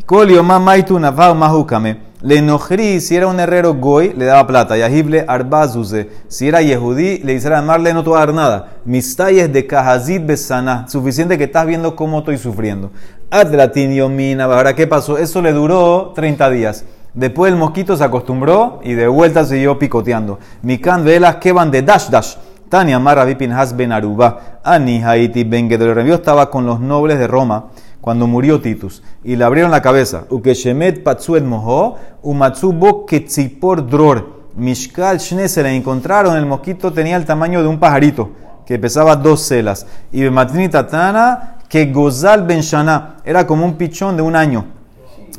Kolioma 0.05 0.59
maitu 0.59 0.99
navao 0.99 1.33
mahukame. 1.33 1.97
Le 2.21 2.37
enojrí, 2.37 2.99
si 2.99 3.15
era 3.15 3.27
un 3.27 3.39
herrero 3.39 3.75
goy, 3.75 4.11
le 4.17 4.25
daba 4.25 4.47
plata. 4.47 4.75
Yahible 4.75 5.23
arbazuze. 5.27 6.09
Si 6.27 6.47
era 6.47 6.63
yehudí, 6.63 7.19
le 7.19 7.33
hiciera 7.33 7.59
amarle, 7.59 7.93
no 7.93 8.03
te 8.03 8.09
va 8.09 8.17
a 8.17 8.25
dar 8.25 8.33
nada. 8.33 8.67
Mis 8.85 9.15
talles 9.15 9.53
de 9.53 9.67
kahazid 9.67 10.21
besana. 10.21 10.87
Suficiente 10.87 11.37
que 11.37 11.43
estás 11.43 11.67
viendo 11.67 11.95
cómo 11.95 12.19
estoy 12.19 12.39
sufriendo. 12.39 12.89
Atlatin 13.29 13.93
yomina. 13.93 14.45
Ahora, 14.45 14.73
¿qué 14.73 14.87
pasó? 14.87 15.19
Eso 15.19 15.43
le 15.43 15.53
duró 15.53 16.13
30 16.15 16.49
días. 16.49 16.85
Después 17.13 17.51
el 17.51 17.57
mosquito 17.59 17.95
se 17.95 18.03
acostumbró 18.03 18.79
y 18.83 18.93
de 18.93 19.07
vuelta 19.07 19.45
siguió 19.45 19.77
picoteando. 19.77 20.39
Mikan 20.63 21.05
velas 21.05 21.35
que 21.35 21.51
van 21.51 21.69
de 21.69 21.83
dash 21.83 22.09
dash. 22.09 22.35
Tania 22.67 22.97
Mara 22.97 23.27
Has 23.55 23.77
ben 23.77 23.91
Aruba. 23.91 24.59
Ani 24.63 25.03
Haiti 25.03 25.43
ben 25.43 25.69
Gedol 25.69 25.99
estaba 26.09 26.49
con 26.49 26.65
los 26.65 26.79
nobles 26.79 27.19
de 27.19 27.27
Roma 27.27 27.65
cuando 28.07 28.25
murió 28.25 28.61
Titus, 28.61 29.03
y 29.21 29.35
le 29.35 29.43
abrieron 29.43 29.69
la 29.69 29.81
cabeza. 29.81 30.23
Ukeshemet 30.29 31.03
patsuet 31.03 31.43
moho, 31.43 31.97
umatsubo 32.21 33.05
ketzipor 33.05 33.85
dror. 33.85 34.45
Mishkal 34.55 35.17
shne 35.17 35.49
se 35.49 35.61
le 35.61 35.75
encontraron, 35.75 36.37
el 36.37 36.45
mosquito 36.45 36.93
tenía 36.93 37.17
el 37.17 37.25
tamaño 37.25 37.61
de 37.61 37.67
un 37.67 37.79
pajarito, 37.79 38.29
que 38.65 38.79
pesaba 38.79 39.17
dos 39.17 39.45
celas. 39.45 39.85
Y 40.13 40.23
bematini 40.23 40.69
tatana, 40.69 41.57
que 41.67 41.87
gozal 41.91 42.43
ben 42.43 42.61
era 43.25 43.45
como 43.45 43.65
un 43.65 43.73
pichón 43.73 44.15
de 44.15 44.21
un 44.21 44.37
año. 44.37 44.67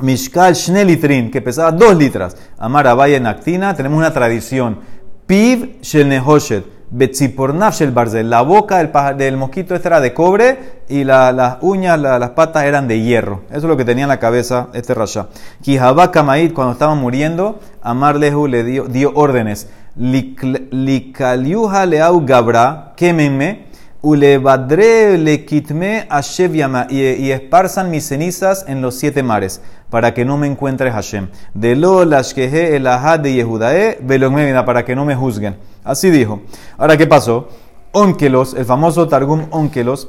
Mishkal 0.02 0.52
shne 0.52 0.85
litrin, 0.85 1.31
que 1.31 1.40
pesaba 1.40 1.72
dos 1.72 1.96
litras. 1.96 2.37
Amar 2.59 2.87
en 3.09 3.26
actina, 3.26 3.74
tenemos 3.74 3.96
una 3.96 4.12
tradición. 4.12 4.81
Piv 5.26 5.81
shel 5.81 6.07
nehoshet 6.07 6.66
Betzipornaf 6.90 7.81
el 7.83 7.90
barzel. 7.90 8.31
La 8.31 8.42
boca 8.42 8.83
del, 9.14 9.37
mosquito 9.37 9.74
este 9.74 9.88
era 9.88 10.00
de 10.00 10.14
cobre 10.14 10.78
y 10.88 11.05
las 11.05 11.59
uñas, 11.61 11.98
las 12.01 12.31
patas 12.31 12.64
eran 12.64 12.88
de 12.88 13.01
hierro. 13.01 13.42
Eso 13.48 13.59
es 13.59 13.64
lo 13.64 13.77
que 13.77 13.85
tenía 13.85 14.05
en 14.05 14.09
la 14.09 14.18
cabeza 14.18 14.68
este 14.72 14.94
rasha. 14.94 15.29
Kijabá 15.62 16.11
Kamaid, 16.11 16.53
cuando 16.53 16.72
estaba 16.72 16.94
muriendo, 16.94 17.61
Amar 17.83 18.16
Lehu 18.16 18.46
le 18.46 18.64
dio, 18.64 18.85
dio 18.85 19.12
órdenes. 19.14 19.68
Likaliuha 19.96 21.87
leau 21.87 22.24
gabra, 22.24 22.92
quémenme. 22.96 23.68
Ulevadre 24.01 25.18
le 25.18 25.44
kitme 25.44 26.07
Hashem 26.09 26.55
yama, 26.55 26.87
y, 26.88 27.31
esparzan 27.33 27.90
mis 27.90 28.07
cenizas 28.07 28.64
en 28.68 28.81
los 28.81 28.94
siete 28.94 29.24
mares, 29.24 29.61
para 29.90 30.14
que 30.14 30.24
no 30.24 30.37
me 30.37 30.46
encuentre 30.46 30.92
Hashem. 30.92 31.27
De 31.53 31.74
lo 31.74 32.05
lashkehe 32.05 32.77
el 32.77 32.88
de 33.22 33.33
Yehudae, 33.33 33.98
velomevina, 34.01 34.64
para 34.64 34.85
que 34.85 34.94
no 34.94 35.05
me 35.05 35.16
juzguen. 35.16 35.57
Así 35.83 36.11
dijo. 36.11 36.42
Ahora, 36.77 36.96
¿qué 36.96 37.09
pasó? 37.09 37.48
Onkelos, 37.90 38.55
el 38.55 38.66
famoso 38.66 39.09
Targum 39.09 39.46
Onkelos, 39.51 40.09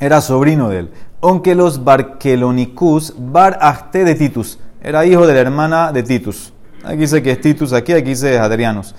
era 0.00 0.20
sobrino 0.20 0.68
de 0.68 0.80
él. 0.80 0.90
Onkelos 1.20 1.82
Barkelonicus 1.82 3.14
Bar 3.18 3.58
Achte 3.60 4.04
de 4.04 4.14
Titus. 4.14 4.58
Era 4.82 5.04
hijo 5.04 5.26
de 5.26 5.34
la 5.34 5.40
hermana 5.40 5.92
de 5.92 6.02
Titus. 6.02 6.52
Aquí 6.84 6.98
dice 6.98 7.22
que 7.22 7.32
es 7.32 7.40
Titus, 7.40 7.72
aquí, 7.72 7.92
aquí 7.92 8.10
dice 8.10 8.38
Adrianos. 8.38 8.94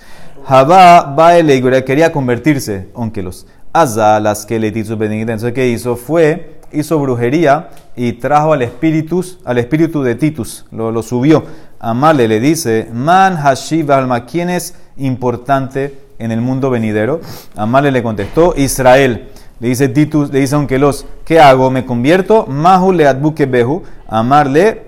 Jabá 0.46 1.04
Baele 1.04 1.84
quería 1.86 2.12
convertirse, 2.12 2.90
Onkelos. 2.94 3.48
Aza 3.72 4.20
las 4.20 4.46
que 4.46 4.60
le 4.60 4.72
Titus 4.72 4.98
Benedicta. 4.98 5.34
Entonces, 5.34 5.54
¿qué 5.54 5.70
hizo? 5.70 5.96
Fue, 5.96 6.60
hizo 6.72 7.00
brujería 7.00 7.70
y 7.96 8.14
trajo 8.14 8.54
al 8.54 8.62
espíritu, 8.64 9.24
al 9.46 9.58
espíritu 9.58 10.04
de 10.04 10.16
Titus. 10.16 10.66
Lo, 10.72 10.92
lo 10.92 11.04
subió. 11.04 11.46
Amale 11.80 12.28
le 12.28 12.40
dice, 12.40 12.90
Man 12.94 13.38
Hashiv 13.38 13.92
Alma, 13.92 14.26
¿quién 14.26 14.50
es 14.50 14.76
importante 14.98 15.98
en 16.20 16.32
el 16.32 16.42
mundo 16.42 16.70
venidero? 16.70 17.22
Amale 17.56 17.92
le 17.92 18.04
contestó, 18.04 18.54
Israel. 18.58 19.30
Le 19.60 19.68
dice 19.68 19.90
Titus, 19.90 20.32
le 20.32 20.40
dice 20.40 20.56
Onkelos, 20.56 21.06
¿qué 21.26 21.40
hago? 21.40 21.70
¿Me 21.70 21.86
convierto? 21.86 22.46
Mahu 22.48 22.94
le 22.94 23.08
adbuke 23.08 23.46
behu, 23.46 23.84
amarle 24.08 24.84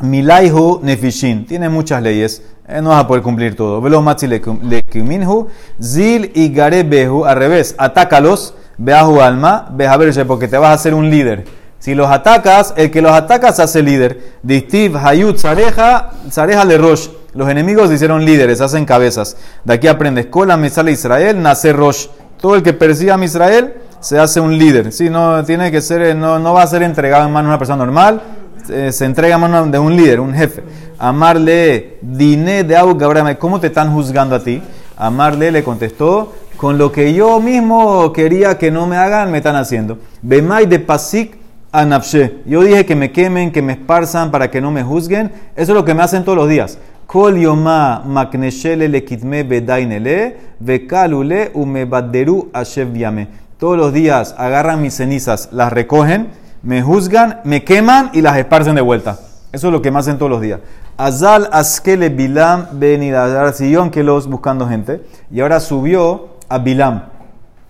milaihu 0.00 0.80
nefishin. 0.82 1.46
Tiene 1.46 1.68
muchas 1.70 2.02
leyes, 2.02 2.42
eh, 2.68 2.82
no 2.82 2.90
vas 2.90 3.04
a 3.04 3.06
poder 3.06 3.22
cumplir 3.22 3.56
todo. 3.56 3.80
Velo 3.80 4.02
matzi 4.02 4.26
le 4.26 4.40
kuminhu, 4.40 5.48
zil 5.80 6.30
y 6.34 6.50
gare 6.50 6.82
behu, 6.82 7.24
al 7.24 7.36
revés, 7.36 7.74
atácalos, 7.78 8.54
beahu 8.76 9.20
alma, 9.20 9.68
behaberche, 9.72 10.26
porque 10.26 10.48
te 10.48 10.58
vas 10.58 10.70
a 10.70 10.74
hacer 10.74 10.92
un 10.92 11.08
líder. 11.08 11.44
Si 11.78 11.94
los 11.94 12.10
atacas, 12.10 12.74
el 12.76 12.90
que 12.90 13.00
los 13.00 13.12
ataca 13.12 13.52
se 13.52 13.62
hace 13.62 13.82
líder. 13.82 14.34
Distiv, 14.42 14.96
hayut, 14.96 15.38
zareja, 15.38 16.10
zareja 16.30 16.64
le 16.64 16.78
rosh. 16.78 17.08
Los 17.32 17.48
enemigos 17.48 17.88
se 17.88 17.94
hicieron 17.94 18.24
líderes, 18.24 18.60
hacen 18.60 18.84
cabezas. 18.84 19.36
De 19.64 19.74
aquí 19.74 19.86
aprendes, 19.86 20.26
cola 20.26 20.56
me 20.56 20.68
sale 20.70 20.92
Israel, 20.92 21.40
nace 21.40 21.72
rosh. 21.72 22.08
Todo 22.40 22.56
el 22.56 22.62
que 22.62 22.72
persiga 22.72 23.14
a 23.14 23.24
Israel, 23.24 23.74
se 24.00 24.18
hace 24.18 24.40
un 24.40 24.56
líder. 24.56 24.92
Sí, 24.92 25.10
no, 25.10 25.44
tiene 25.44 25.70
que 25.70 25.80
ser, 25.80 26.14
no, 26.16 26.38
no 26.38 26.54
va 26.54 26.62
a 26.62 26.66
ser 26.66 26.82
entregado 26.82 27.26
en 27.26 27.32
manos 27.32 27.48
de 27.48 27.50
una 27.50 27.58
persona 27.58 27.84
normal, 27.84 28.22
eh, 28.68 28.92
se 28.92 29.04
entrega 29.04 29.36
en 29.36 29.40
manos 29.40 29.70
de 29.70 29.78
un 29.78 29.96
líder, 29.96 30.20
un 30.20 30.34
jefe. 30.34 30.62
Amarle, 30.98 31.98
diné 32.02 32.64
de 32.64 32.76
Abraham, 32.76 33.36
¿cómo 33.38 33.60
te 33.60 33.68
están 33.68 33.92
juzgando 33.92 34.34
a 34.34 34.42
ti? 34.42 34.62
Amarle 34.96 35.50
le 35.50 35.62
contestó, 35.62 36.32
con 36.56 36.78
lo 36.78 36.90
que 36.90 37.12
yo 37.12 37.38
mismo 37.40 38.12
quería 38.12 38.58
que 38.58 38.70
no 38.70 38.86
me 38.86 38.96
hagan, 38.96 39.30
me 39.30 39.38
están 39.38 39.56
haciendo. 39.56 39.98
Bemay 40.22 40.66
de 40.66 40.78
Pasik 40.78 41.38
anafshe. 41.70 42.38
Yo 42.46 42.62
dije 42.62 42.86
que 42.86 42.96
me 42.96 43.12
quemen, 43.12 43.52
que 43.52 43.62
me 43.62 43.74
esparzan 43.74 44.30
para 44.30 44.50
que 44.50 44.60
no 44.60 44.70
me 44.70 44.82
juzguen. 44.82 45.30
Eso 45.54 45.72
es 45.72 45.76
lo 45.76 45.84
que 45.84 45.94
me 45.94 46.02
hacen 46.02 46.24
todos 46.24 46.38
los 46.38 46.48
días. 46.48 46.78
Kol 47.06 47.38
yoma 47.38 48.02
makneshele 48.04 48.88
le 48.88 49.04
kitme 49.04 49.44
bedainele, 49.44 50.36
vekalule 50.58 51.52
umebaderu 51.54 52.48
ashev 52.52 52.88
todos 53.58 53.76
los 53.76 53.92
días 53.92 54.34
agarran 54.38 54.82
mis 54.82 54.94
cenizas, 54.94 55.48
las 55.52 55.72
recogen, 55.72 56.28
me 56.62 56.82
juzgan, 56.82 57.40
me 57.44 57.64
queman 57.64 58.10
y 58.12 58.20
las 58.20 58.36
esparcen 58.36 58.74
de 58.74 58.82
vuelta. 58.82 59.18
Eso 59.52 59.68
es 59.68 59.72
lo 59.72 59.80
que 59.80 59.90
me 59.90 59.98
hacen 59.98 60.18
todos 60.18 60.30
los 60.30 60.40
días. 60.40 60.60
Azal 60.98 61.48
askele 61.52 62.08
bilam 62.08 62.66
benidadar 62.72 63.52
siguió 63.52 63.90
que 63.90 64.02
los 64.02 64.28
buscando 64.28 64.66
gente 64.68 65.02
y 65.30 65.40
ahora 65.40 65.60
subió 65.60 66.36
a 66.48 66.58
Bilam. 66.58 67.04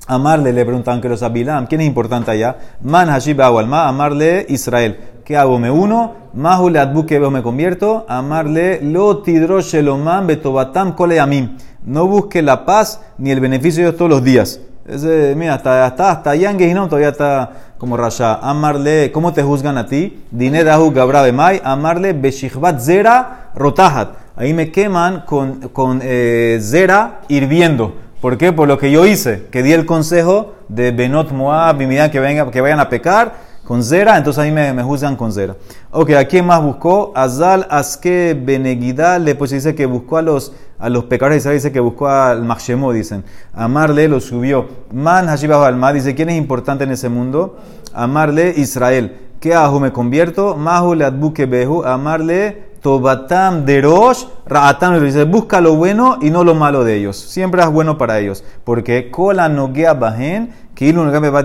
Amarle 0.09 0.53
le 0.53 0.65
preguntan 0.65 1.01
que 1.01 1.09
los 1.09 1.23
a 1.23 1.29
Bilam, 1.29 1.67
¿quién 1.67 1.81
es 1.81 1.87
importante 1.87 2.31
allá? 2.31 2.57
Man 2.83 3.09
hashib 3.09 3.41
alma, 3.41 3.89
amarle 3.89 4.47
Israel. 4.49 4.99
¿Qué 5.25 5.37
hago? 5.37 5.59
Me 5.59 5.71
uno, 5.71 6.15
mahu 6.35 6.69
le 6.69 6.79
adbuke 6.79 7.19
me 7.31 7.43
convierto, 7.43 8.07
amarle 8.09 8.81
lo 8.81 9.19
tidro 9.23 9.61
sheloman 9.61 10.29
betobatam 10.29 10.95
kole 10.95 11.19
amim. 11.19 11.57
No 11.85 12.07
busque 12.07 12.43
la 12.43 12.65
paz 12.65 13.01
ni 13.19 13.33
el 13.33 13.41
beneficio 13.41 13.85
de 13.85 13.93
todos 13.93 14.11
los 14.11 14.23
días. 14.23 14.61
Ese, 14.89 15.35
mira, 15.37 15.55
hasta, 15.55 15.85
hasta, 15.85 16.11
hasta 16.13 16.37
no 16.37 16.87
todavía 16.87 17.09
está 17.09 17.51
como 17.77 17.97
Rasha. 17.97 18.37
Amarle, 18.37 19.11
¿cómo 19.11 19.33
te 19.33 19.43
juzgan 19.43 19.79
a 19.79 19.87
ti? 19.87 20.23
Dinerahu 20.31 20.93
Gabra 20.93 21.31
Mai, 21.33 21.61
amarle 21.65 22.13
Beshichbat 22.13 22.81
Zera 22.81 23.51
Rotahat. 23.57 24.11
Ahí 24.37 24.55
me 24.55 24.71
queman 24.71 25.23
con, 25.23 25.71
con 25.71 26.01
eh, 26.05 26.61
Zera 26.63 27.23
hirviendo. 27.27 27.97
¿Por 28.21 28.39
qué? 28.39 28.53
Por 28.53 28.69
lo 28.69 28.79
que 28.79 28.93
yo 28.93 29.07
hice, 29.07 29.47
que 29.51 29.65
di 29.65 29.73
el 29.73 29.87
consejo 29.87 30.55
de 30.69 30.93
Benot 30.93 31.33
Moab, 31.33 31.83
y 31.83 32.11
que, 32.11 32.21
venga, 32.21 32.49
que 32.51 32.61
vayan 32.61 32.79
a 32.79 32.89
pecar 32.89 33.35
con 33.67 33.83
Zera, 33.83 34.17
entonces 34.17 34.43
ahí 34.43 34.53
me, 34.53 34.73
me 34.73 34.83
juzgan 34.83 35.17
con 35.17 35.33
Zera. 35.33 35.57
Ok, 35.91 36.11
¿a 36.11 36.25
quién 36.27 36.47
más 36.47 36.63
buscó? 36.63 37.13
Azal 37.15 37.67
Aske 37.69 38.41
Benegidal, 38.41 39.25
después 39.25 39.51
dice 39.51 39.75
que 39.75 39.87
buscó 39.87 40.19
a 40.19 40.23
los 40.23 40.53
a 40.79 40.91
los 40.91 41.05
pecadores 41.05 41.43
de 41.45 41.55
dice 41.55 41.73
que 41.73 41.81
buscó 41.81 42.09
al 42.09 42.45
Machshemo, 42.45 42.93
dicen. 42.93 43.25
Amarle 43.55 44.09
lo 44.09 44.21
subió. 44.21 44.69
Man 44.93 45.27
Hashibahu 45.27 45.63
Alma 45.63 45.93
dice, 45.93 46.15
¿quién 46.15 46.29
es 46.29 46.37
importante 46.37 46.85
en 46.85 46.91
ese 46.91 47.09
mundo? 47.09 47.57
Amarle 47.95 48.53
Israel. 48.57 49.17
¿Qué 49.41 49.55
hago? 49.55 49.81
Me 49.81 49.93
convierto. 49.93 50.57
Mahu 50.57 50.95
behu. 50.95 51.83
Amarle 51.85 52.66
Tobatam 52.87 53.65
Derosh 53.65 54.27
Ra'atam. 54.47 55.03
Dice, 55.03 55.25
busca 55.25 55.61
lo 55.61 55.75
bueno 55.75 56.19
y 56.23 56.31
no 56.31 56.45
lo 56.45 56.55
malo 56.55 56.85
de 56.85 56.95
ellos. 56.95 57.17
Siempre 57.17 57.61
es 57.61 57.69
bueno 57.69 57.99
para 57.99 58.21
ellos. 58.21 58.45
Porque 58.63 59.11
Kola 59.11 59.49
Nogea 59.49 59.95
Bajen 59.95 60.53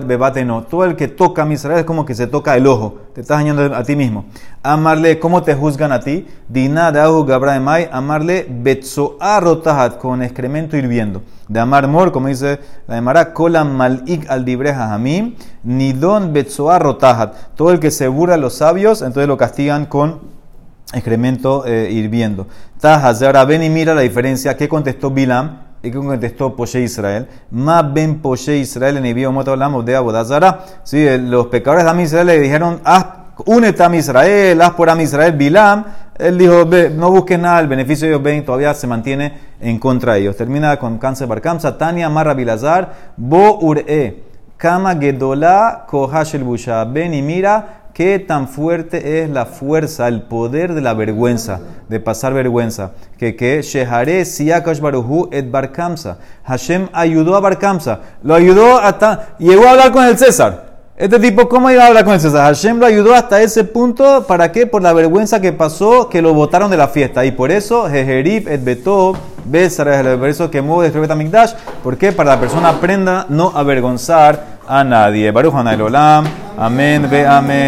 bebate 0.05 0.45
no. 0.45 0.61
Todo 0.61 0.85
el 0.85 0.95
que 0.95 1.07
toca 1.07 1.41
a 1.41 1.51
Israel 1.51 1.79
es 1.79 1.85
como 1.85 2.05
que 2.05 2.13
se 2.13 2.27
toca 2.27 2.55
el 2.55 2.67
ojo. 2.67 2.97
Te 3.15 3.21
estás 3.21 3.39
dañando 3.39 3.75
a 3.75 3.83
ti 3.83 3.95
mismo. 3.95 4.25
Amarle, 4.61 5.17
¿cómo 5.17 5.41
te 5.41 5.55
juzgan 5.55 5.91
a 5.91 6.01
ti? 6.01 6.27
Dina 6.47 6.91
de 6.91 7.59
Mai. 7.59 7.89
Amarle 7.91 8.47
rotahat 9.39 9.97
con 9.97 10.21
excremento 10.21 10.77
hirviendo. 10.77 11.23
De 11.47 11.59
amar 11.59 11.87
mor, 11.87 12.11
como 12.11 12.27
dice 12.27 12.59
la 12.87 12.93
de 12.93 13.01
Mara, 13.01 13.33
kola 13.33 13.63
malik 13.63 14.29
al 14.29 14.45
dibreja 14.45 14.93
hamim. 14.93 15.33
Nidon 15.63 16.35
rotahat. 16.79 17.33
Todo 17.55 17.71
el 17.71 17.79
que 17.79 17.89
se 17.89 18.07
burla 18.07 18.35
a 18.35 18.37
los 18.37 18.53
sabios, 18.53 19.01
entonces 19.01 19.27
lo 19.27 19.37
castigan 19.37 19.87
con 19.87 20.39
excremento 20.93 21.65
eh, 21.65 21.89
hirviendo. 21.91 22.47
Tajas. 22.79 23.21
Ahora 23.21 23.45
ven 23.45 23.63
y 23.63 23.69
mira 23.69 23.93
la 23.93 24.01
diferencia. 24.01 24.55
¿Qué 24.57 24.67
contestó 24.67 25.11
Bilam? 25.11 25.71
¿Y 25.83 25.89
qué 25.89 25.97
contestó 25.97 26.55
Poshe 26.55 26.81
Israel? 26.81 27.27
Más 27.49 27.91
ben 27.91 28.21
Poshe 28.21 28.57
Israel 28.57 28.97
en 28.97 29.05
el 29.05 29.29
moto 29.31 29.51
hablamos 29.51 29.83
de 29.83 29.95
Abodazara. 29.95 30.63
Sí, 30.83 31.05
los 31.17 31.47
pecadores 31.47 31.85
de 31.85 31.89
Am 31.89 31.99
Israel 31.99 32.27
le 32.27 32.39
dijeron, 32.39 32.81
haz, 32.83 33.05
únete 33.45 33.83
a 33.83 33.89
mi 33.89 33.97
Israel, 33.97 34.61
haz 34.61 34.71
por 34.71 34.89
Am 34.89 35.01
Israel, 35.01 35.31
Bilam. 35.33 35.85
Él 36.19 36.37
dijo, 36.37 36.65
no 36.95 37.09
busques 37.09 37.39
nada, 37.39 37.59
el 37.59 37.67
beneficio 37.67 38.07
de 38.07 38.13
ellos 38.13 38.23
ven 38.23 38.45
todavía 38.45 38.75
se 38.75 38.85
mantiene 38.85 39.33
en 39.59 39.79
contra 39.79 40.13
de 40.13 40.21
ellos. 40.21 40.37
Termina 40.37 40.77
con 40.77 40.99
cáncer 40.99 41.27
barcam, 41.27 41.59
Satania, 41.59 42.09
Marra 42.09 42.35
Bilazar, 42.35 42.93
Bo 43.17 43.57
Ure, 43.59 44.23
Kama 44.57 44.95
Gedola, 44.97 45.85
Kohashel 45.87 46.43
Busha. 46.43 46.83
Ven 46.85 47.15
y 47.15 47.23
mira 47.23 47.80
qué 47.93 48.19
tan 48.19 48.47
fuerte 48.47 49.21
es 49.21 49.29
la 49.29 49.45
fuerza, 49.45 50.07
el 50.07 50.23
poder 50.23 50.73
de 50.73 50.81
la 50.81 50.93
vergüenza, 50.93 51.59
de 51.89 51.99
pasar 51.99 52.33
vergüenza. 52.33 52.91
Que 53.17 53.35
que 53.35 53.61
Shehare 53.61 54.25
Siakash 54.25 54.79
Baruhu 54.79 55.29
et 55.31 55.49
Barkamsa. 55.49 56.17
Hashem 56.43 56.89
ayudó 56.93 57.35
a 57.35 57.39
Barkamsa. 57.39 57.99
Lo 58.23 58.35
ayudó 58.35 58.77
hasta. 58.77 59.35
Llegó 59.39 59.67
a 59.67 59.71
hablar 59.71 59.91
con 59.91 60.05
el 60.05 60.17
César. 60.17 60.71
Este 60.97 61.19
tipo, 61.19 61.49
¿cómo 61.49 61.71
iba 61.71 61.83
a 61.83 61.87
hablar 61.87 62.03
con 62.03 62.13
el 62.13 62.19
César? 62.19 62.45
Hashem 62.45 62.77
lo 62.77 62.85
ayudó 62.85 63.15
hasta 63.15 63.41
ese 63.41 63.63
punto. 63.63 64.25
¿Para 64.27 64.51
qué? 64.51 64.67
Por 64.67 64.81
la 64.81 64.93
vergüenza 64.93 65.41
que 65.41 65.51
pasó, 65.51 66.09
que 66.09 66.21
lo 66.21 66.33
botaron 66.33 66.69
de 66.69 66.77
la 66.77 66.89
fiesta. 66.89 67.25
Y 67.25 67.31
por 67.31 67.51
eso, 67.51 67.89
Jeherif 67.89 68.47
et 68.47 68.63
Beto, 68.63 69.15
Besar, 69.45 70.17
por 70.19 70.29
eso 70.29 70.51
quemó 70.51 70.81
de 70.81 71.15
Mikdash. 71.15 71.53
¿Por 71.83 71.97
qué? 71.97 72.11
Para 72.11 72.35
la 72.35 72.39
persona 72.39 72.69
aprenda 72.69 73.25
no 73.29 73.51
avergonzar 73.55 74.59
a 74.67 74.83
nadie. 74.83 75.31
Baruch 75.31 75.53
Olam. 75.53 76.25
Amén, 76.57 77.07
ve 77.09 77.25
amén. 77.25 77.59